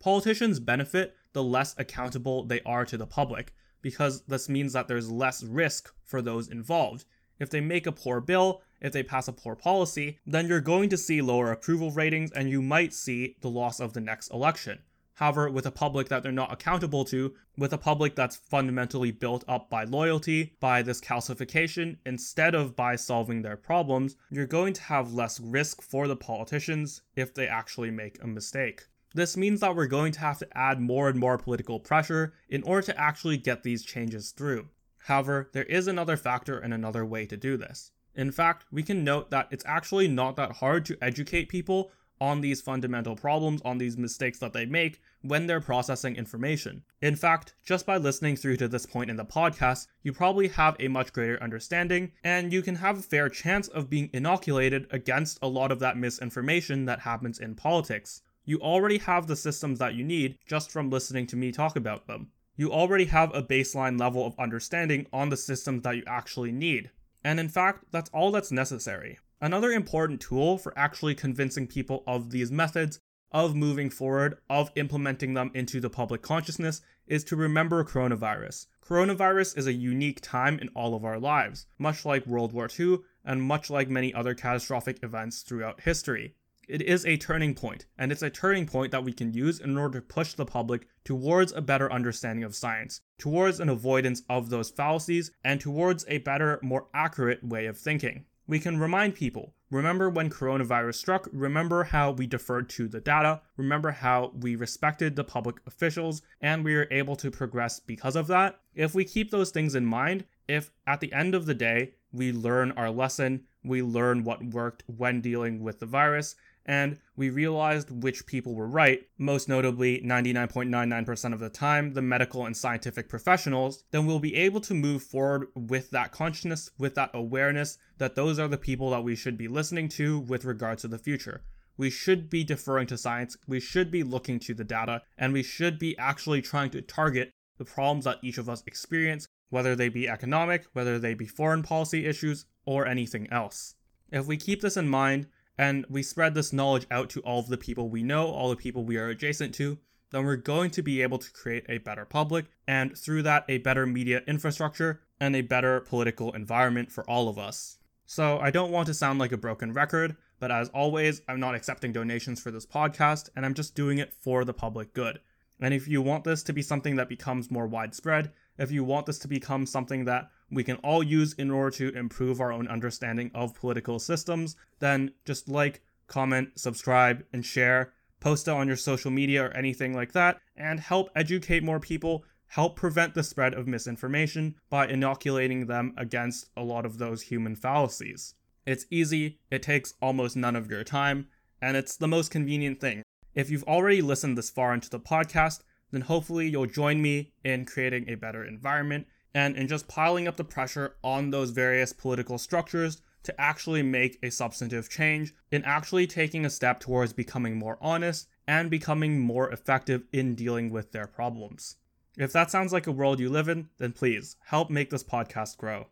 Politicians 0.00 0.58
benefit 0.58 1.14
the 1.32 1.44
less 1.44 1.76
accountable 1.78 2.42
they 2.42 2.60
are 2.62 2.84
to 2.86 2.96
the 2.96 3.06
public, 3.06 3.54
because 3.82 4.22
this 4.22 4.48
means 4.48 4.72
that 4.72 4.88
there's 4.88 5.12
less 5.12 5.44
risk 5.44 5.94
for 6.02 6.20
those 6.20 6.48
involved. 6.48 7.04
If 7.38 7.50
they 7.50 7.60
make 7.60 7.86
a 7.86 7.92
poor 7.92 8.20
bill, 8.20 8.62
if 8.80 8.92
they 8.92 9.02
pass 9.02 9.28
a 9.28 9.32
poor 9.32 9.56
policy, 9.56 10.18
then 10.26 10.48
you're 10.48 10.60
going 10.60 10.88
to 10.90 10.96
see 10.96 11.20
lower 11.20 11.50
approval 11.50 11.90
ratings 11.90 12.30
and 12.32 12.48
you 12.48 12.62
might 12.62 12.94
see 12.94 13.36
the 13.40 13.50
loss 13.50 13.80
of 13.80 13.92
the 13.92 14.00
next 14.00 14.32
election. 14.32 14.80
However, 15.14 15.50
with 15.50 15.66
a 15.66 15.72
public 15.72 16.08
that 16.10 16.22
they're 16.22 16.30
not 16.30 16.52
accountable 16.52 17.04
to, 17.06 17.34
with 17.56 17.72
a 17.72 17.78
public 17.78 18.14
that's 18.14 18.36
fundamentally 18.36 19.10
built 19.10 19.42
up 19.48 19.68
by 19.68 19.82
loyalty, 19.82 20.54
by 20.60 20.80
this 20.80 21.00
calcification, 21.00 21.96
instead 22.06 22.54
of 22.54 22.76
by 22.76 22.94
solving 22.94 23.42
their 23.42 23.56
problems, 23.56 24.14
you're 24.30 24.46
going 24.46 24.74
to 24.74 24.82
have 24.82 25.12
less 25.12 25.40
risk 25.40 25.82
for 25.82 26.06
the 26.06 26.14
politicians 26.14 27.02
if 27.16 27.34
they 27.34 27.48
actually 27.48 27.90
make 27.90 28.22
a 28.22 28.28
mistake. 28.28 28.86
This 29.12 29.36
means 29.36 29.58
that 29.58 29.74
we're 29.74 29.86
going 29.86 30.12
to 30.12 30.20
have 30.20 30.38
to 30.38 30.56
add 30.56 30.80
more 30.80 31.08
and 31.08 31.18
more 31.18 31.36
political 31.36 31.80
pressure 31.80 32.34
in 32.48 32.62
order 32.62 32.82
to 32.82 33.00
actually 33.00 33.38
get 33.38 33.64
these 33.64 33.84
changes 33.84 34.30
through. 34.30 34.68
However, 34.98 35.50
there 35.52 35.64
is 35.64 35.86
another 35.86 36.16
factor 36.16 36.58
and 36.58 36.74
another 36.74 37.04
way 37.04 37.26
to 37.26 37.36
do 37.36 37.56
this. 37.56 37.92
In 38.14 38.32
fact, 38.32 38.64
we 38.72 38.82
can 38.82 39.04
note 39.04 39.30
that 39.30 39.48
it's 39.50 39.64
actually 39.66 40.08
not 40.08 40.36
that 40.36 40.56
hard 40.56 40.84
to 40.86 40.98
educate 41.00 41.48
people 41.48 41.90
on 42.20 42.40
these 42.40 42.60
fundamental 42.60 43.14
problems, 43.14 43.62
on 43.64 43.78
these 43.78 43.96
mistakes 43.96 44.38
that 44.38 44.52
they 44.52 44.66
make 44.66 45.00
when 45.22 45.46
they're 45.46 45.60
processing 45.60 46.16
information. 46.16 46.82
In 47.00 47.14
fact, 47.14 47.54
just 47.64 47.86
by 47.86 47.96
listening 47.96 48.36
through 48.36 48.56
to 48.56 48.68
this 48.68 48.86
point 48.86 49.10
in 49.10 49.16
the 49.16 49.24
podcast, 49.24 49.86
you 50.02 50.12
probably 50.12 50.48
have 50.48 50.76
a 50.80 50.88
much 50.88 51.12
greater 51.12 51.40
understanding, 51.42 52.12
and 52.24 52.52
you 52.52 52.62
can 52.62 52.74
have 52.76 52.98
a 52.98 53.02
fair 53.02 53.28
chance 53.28 53.68
of 53.68 53.90
being 53.90 54.10
inoculated 54.12 54.86
against 54.90 55.38
a 55.42 55.48
lot 55.48 55.70
of 55.70 55.78
that 55.78 55.96
misinformation 55.96 56.84
that 56.86 57.00
happens 57.00 57.38
in 57.38 57.54
politics. 57.54 58.22
You 58.44 58.58
already 58.60 58.98
have 58.98 59.26
the 59.26 59.36
systems 59.36 59.78
that 59.78 59.94
you 59.94 60.04
need 60.04 60.38
just 60.46 60.70
from 60.70 60.90
listening 60.90 61.26
to 61.28 61.36
me 61.36 61.52
talk 61.52 61.76
about 61.76 62.06
them. 62.06 62.30
You 62.60 62.72
already 62.72 63.04
have 63.04 63.32
a 63.32 63.40
baseline 63.40 64.00
level 64.00 64.26
of 64.26 64.36
understanding 64.36 65.06
on 65.12 65.28
the 65.28 65.36
systems 65.36 65.84
that 65.84 65.94
you 65.94 66.02
actually 66.08 66.50
need. 66.50 66.90
And 67.22 67.38
in 67.38 67.48
fact, 67.48 67.84
that's 67.92 68.10
all 68.10 68.32
that's 68.32 68.50
necessary. 68.50 69.20
Another 69.40 69.70
important 69.70 70.20
tool 70.20 70.58
for 70.58 70.76
actually 70.76 71.14
convincing 71.14 71.68
people 71.68 72.02
of 72.04 72.30
these 72.30 72.50
methods, 72.50 72.98
of 73.30 73.54
moving 73.54 73.90
forward, 73.90 74.38
of 74.50 74.72
implementing 74.74 75.34
them 75.34 75.52
into 75.54 75.80
the 75.80 75.88
public 75.88 76.20
consciousness, 76.20 76.80
is 77.06 77.22
to 77.22 77.36
remember 77.36 77.84
coronavirus. 77.84 78.66
Coronavirus 78.84 79.56
is 79.56 79.68
a 79.68 79.72
unique 79.72 80.20
time 80.20 80.58
in 80.58 80.68
all 80.70 80.96
of 80.96 81.04
our 81.04 81.20
lives, 81.20 81.66
much 81.78 82.04
like 82.04 82.26
World 82.26 82.52
War 82.52 82.68
II 82.76 82.98
and 83.24 83.40
much 83.40 83.70
like 83.70 83.88
many 83.88 84.12
other 84.12 84.34
catastrophic 84.34 84.98
events 85.04 85.42
throughout 85.42 85.82
history. 85.82 86.34
It 86.68 86.82
is 86.82 87.06
a 87.06 87.16
turning 87.16 87.54
point, 87.54 87.86
and 87.96 88.12
it's 88.12 88.22
a 88.22 88.28
turning 88.28 88.66
point 88.66 88.92
that 88.92 89.02
we 89.02 89.14
can 89.14 89.32
use 89.32 89.58
in 89.58 89.78
order 89.78 90.00
to 90.00 90.06
push 90.06 90.34
the 90.34 90.44
public 90.44 90.86
towards 91.02 91.50
a 91.52 91.62
better 91.62 91.90
understanding 91.90 92.44
of 92.44 92.54
science, 92.54 93.00
towards 93.16 93.58
an 93.58 93.70
avoidance 93.70 94.22
of 94.28 94.50
those 94.50 94.70
fallacies, 94.70 95.30
and 95.42 95.60
towards 95.60 96.04
a 96.08 96.18
better, 96.18 96.60
more 96.62 96.88
accurate 96.92 97.42
way 97.42 97.64
of 97.64 97.78
thinking 97.78 98.26
we 98.48 98.58
can 98.58 98.80
remind 98.80 99.14
people 99.14 99.54
remember 99.70 100.08
when 100.08 100.30
coronavirus 100.30 100.94
struck, 100.94 101.28
remember 101.30 101.84
how 101.84 102.10
we 102.10 102.26
deferred 102.26 102.70
to 102.70 102.88
the 102.88 103.00
data, 103.00 103.42
remember 103.58 103.90
how 103.90 104.32
we 104.40 104.56
respected 104.56 105.14
the 105.14 105.22
public 105.22 105.56
officials, 105.66 106.22
and 106.40 106.64
we 106.64 106.74
were 106.74 106.88
able 106.90 107.14
to 107.14 107.30
progress 107.30 107.78
because 107.78 108.16
of 108.16 108.26
that. 108.26 108.58
If 108.74 108.94
we 108.94 109.04
keep 109.04 109.30
those 109.30 109.50
things 109.50 109.74
in 109.74 109.84
mind, 109.84 110.24
if 110.48 110.70
at 110.86 111.00
the 111.00 111.12
end 111.12 111.34
of 111.34 111.44
the 111.44 111.54
day 111.54 111.96
we 112.10 112.32
learn 112.32 112.72
our 112.72 112.90
lesson, 112.90 113.44
we 113.62 113.82
learn 113.82 114.24
what 114.24 114.42
worked 114.42 114.82
when 114.86 115.20
dealing 115.20 115.62
with 115.62 115.78
the 115.78 115.86
virus, 115.86 116.34
and 116.68 116.98
we 117.16 117.30
realized 117.30 117.90
which 117.90 118.26
people 118.26 118.54
were 118.54 118.68
right, 118.68 119.00
most 119.16 119.48
notably 119.48 120.02
99.99% 120.02 121.32
of 121.32 121.40
the 121.40 121.48
time, 121.48 121.94
the 121.94 122.02
medical 122.02 122.44
and 122.44 122.54
scientific 122.54 123.08
professionals, 123.08 123.84
then 123.90 124.04
we'll 124.04 124.18
be 124.18 124.36
able 124.36 124.60
to 124.60 124.74
move 124.74 125.02
forward 125.02 125.48
with 125.56 125.90
that 125.90 126.12
consciousness, 126.12 126.70
with 126.78 126.94
that 126.94 127.10
awareness 127.14 127.78
that 127.96 128.16
those 128.16 128.38
are 128.38 128.48
the 128.48 128.58
people 128.58 128.90
that 128.90 129.02
we 129.02 129.16
should 129.16 129.38
be 129.38 129.48
listening 129.48 129.88
to 129.88 130.20
with 130.20 130.44
regards 130.44 130.82
to 130.82 130.88
the 130.88 130.98
future. 130.98 131.42
We 131.78 131.88
should 131.88 132.28
be 132.28 132.44
deferring 132.44 132.88
to 132.88 132.98
science, 132.98 133.38
we 133.46 133.60
should 133.60 133.90
be 133.90 134.02
looking 134.02 134.38
to 134.40 134.52
the 134.52 134.64
data, 134.64 135.02
and 135.16 135.32
we 135.32 135.42
should 135.42 135.78
be 135.78 135.96
actually 135.96 136.42
trying 136.42 136.70
to 136.70 136.82
target 136.82 137.30
the 137.56 137.64
problems 137.64 138.04
that 138.04 138.18
each 138.22 138.36
of 138.36 138.48
us 138.48 138.62
experience, 138.66 139.26
whether 139.48 139.74
they 139.74 139.88
be 139.88 140.06
economic, 140.06 140.66
whether 140.74 140.98
they 140.98 141.14
be 141.14 141.26
foreign 141.26 141.62
policy 141.62 142.04
issues, 142.04 142.44
or 142.66 142.86
anything 142.86 143.26
else. 143.32 143.74
If 144.10 144.26
we 144.26 144.36
keep 144.36 144.60
this 144.60 144.76
in 144.76 144.88
mind, 144.88 145.28
and 145.58 145.84
we 145.90 146.02
spread 146.02 146.34
this 146.34 146.52
knowledge 146.52 146.86
out 146.90 147.10
to 147.10 147.20
all 147.20 147.40
of 147.40 147.48
the 147.48 147.58
people 147.58 147.90
we 147.90 148.02
know, 148.02 148.28
all 148.28 148.48
the 148.48 148.56
people 148.56 148.84
we 148.84 148.96
are 148.96 149.08
adjacent 149.08 149.54
to, 149.56 149.78
then 150.10 150.24
we're 150.24 150.36
going 150.36 150.70
to 150.70 150.82
be 150.82 151.02
able 151.02 151.18
to 151.18 151.30
create 151.32 151.66
a 151.68 151.78
better 151.78 152.04
public, 152.04 152.46
and 152.66 152.96
through 152.96 153.22
that, 153.24 153.44
a 153.48 153.58
better 153.58 153.84
media 153.84 154.22
infrastructure 154.26 155.02
and 155.20 155.36
a 155.36 155.42
better 155.42 155.80
political 155.80 156.32
environment 156.32 156.90
for 156.90 157.08
all 157.10 157.28
of 157.28 157.38
us. 157.38 157.78
So, 158.06 158.38
I 158.38 158.50
don't 158.50 158.70
want 158.70 158.86
to 158.86 158.94
sound 158.94 159.18
like 159.18 159.32
a 159.32 159.36
broken 159.36 159.74
record, 159.74 160.16
but 160.40 160.50
as 160.50 160.70
always, 160.70 161.20
I'm 161.28 161.40
not 161.40 161.54
accepting 161.54 161.92
donations 161.92 162.40
for 162.40 162.50
this 162.50 162.64
podcast, 162.64 163.28
and 163.36 163.44
I'm 163.44 163.52
just 163.52 163.74
doing 163.74 163.98
it 163.98 164.14
for 164.14 164.44
the 164.44 164.54
public 164.54 164.94
good. 164.94 165.20
And 165.60 165.74
if 165.74 165.88
you 165.88 166.00
want 166.00 166.24
this 166.24 166.42
to 166.44 166.52
be 166.52 166.62
something 166.62 166.96
that 166.96 167.08
becomes 167.08 167.50
more 167.50 167.66
widespread, 167.66 168.32
if 168.58 168.70
you 168.70 168.84
want 168.84 169.06
this 169.06 169.18
to 169.20 169.28
become 169.28 169.66
something 169.66 170.04
that 170.04 170.28
we 170.50 170.64
can 170.64 170.76
all 170.76 171.02
use 171.02 171.32
in 171.34 171.50
order 171.50 171.70
to 171.76 171.96
improve 171.96 172.40
our 172.40 172.52
own 172.52 172.66
understanding 172.68 173.30
of 173.34 173.54
political 173.54 173.98
systems, 173.98 174.56
then 174.80 175.12
just 175.24 175.48
like, 175.48 175.82
comment, 176.06 176.50
subscribe, 176.56 177.24
and 177.32 177.44
share. 177.44 177.92
Post 178.20 178.48
it 178.48 178.52
on 178.52 178.66
your 178.66 178.76
social 178.76 179.10
media 179.10 179.44
or 179.44 179.56
anything 179.56 179.94
like 179.94 180.12
that, 180.12 180.40
and 180.56 180.80
help 180.80 181.08
educate 181.14 181.62
more 181.62 181.78
people, 181.78 182.24
help 182.48 182.74
prevent 182.74 183.14
the 183.14 183.22
spread 183.22 183.54
of 183.54 183.68
misinformation 183.68 184.56
by 184.70 184.88
inoculating 184.88 185.66
them 185.66 185.94
against 185.96 186.46
a 186.56 186.62
lot 186.62 186.84
of 186.84 186.98
those 186.98 187.22
human 187.22 187.54
fallacies. 187.54 188.34
It's 188.66 188.86
easy, 188.90 189.38
it 189.50 189.62
takes 189.62 189.94
almost 190.02 190.36
none 190.36 190.56
of 190.56 190.70
your 190.70 190.82
time, 190.82 191.28
and 191.62 191.76
it's 191.76 191.96
the 191.96 192.08
most 192.08 192.30
convenient 192.30 192.80
thing. 192.80 193.02
If 193.34 193.50
you've 193.50 193.64
already 193.64 194.02
listened 194.02 194.36
this 194.36 194.50
far 194.50 194.74
into 194.74 194.90
the 194.90 194.98
podcast, 194.98 195.60
then 195.90 196.02
hopefully 196.02 196.48
you'll 196.48 196.66
join 196.66 197.00
me 197.00 197.32
in 197.44 197.64
creating 197.64 198.08
a 198.08 198.14
better 198.16 198.44
environment 198.44 199.06
and 199.34 199.56
in 199.56 199.68
just 199.68 199.88
piling 199.88 200.26
up 200.26 200.36
the 200.36 200.44
pressure 200.44 200.96
on 201.02 201.30
those 201.30 201.50
various 201.50 201.92
political 201.92 202.38
structures 202.38 203.02
to 203.22 203.40
actually 203.40 203.82
make 203.82 204.18
a 204.22 204.30
substantive 204.30 204.88
change, 204.88 205.34
in 205.50 205.62
actually 205.64 206.06
taking 206.06 206.46
a 206.46 206.50
step 206.50 206.80
towards 206.80 207.12
becoming 207.12 207.58
more 207.58 207.76
honest 207.80 208.26
and 208.46 208.70
becoming 208.70 209.18
more 209.18 209.50
effective 209.50 210.04
in 210.12 210.34
dealing 210.34 210.70
with 210.70 210.92
their 210.92 211.06
problems. 211.06 211.76
If 212.16 212.32
that 212.32 212.50
sounds 212.50 212.72
like 212.72 212.86
a 212.86 212.92
world 212.92 213.20
you 213.20 213.28
live 213.28 213.48
in, 213.48 213.68
then 213.78 213.92
please 213.92 214.36
help 214.46 214.70
make 214.70 214.90
this 214.90 215.04
podcast 215.04 215.58
grow. 215.58 215.88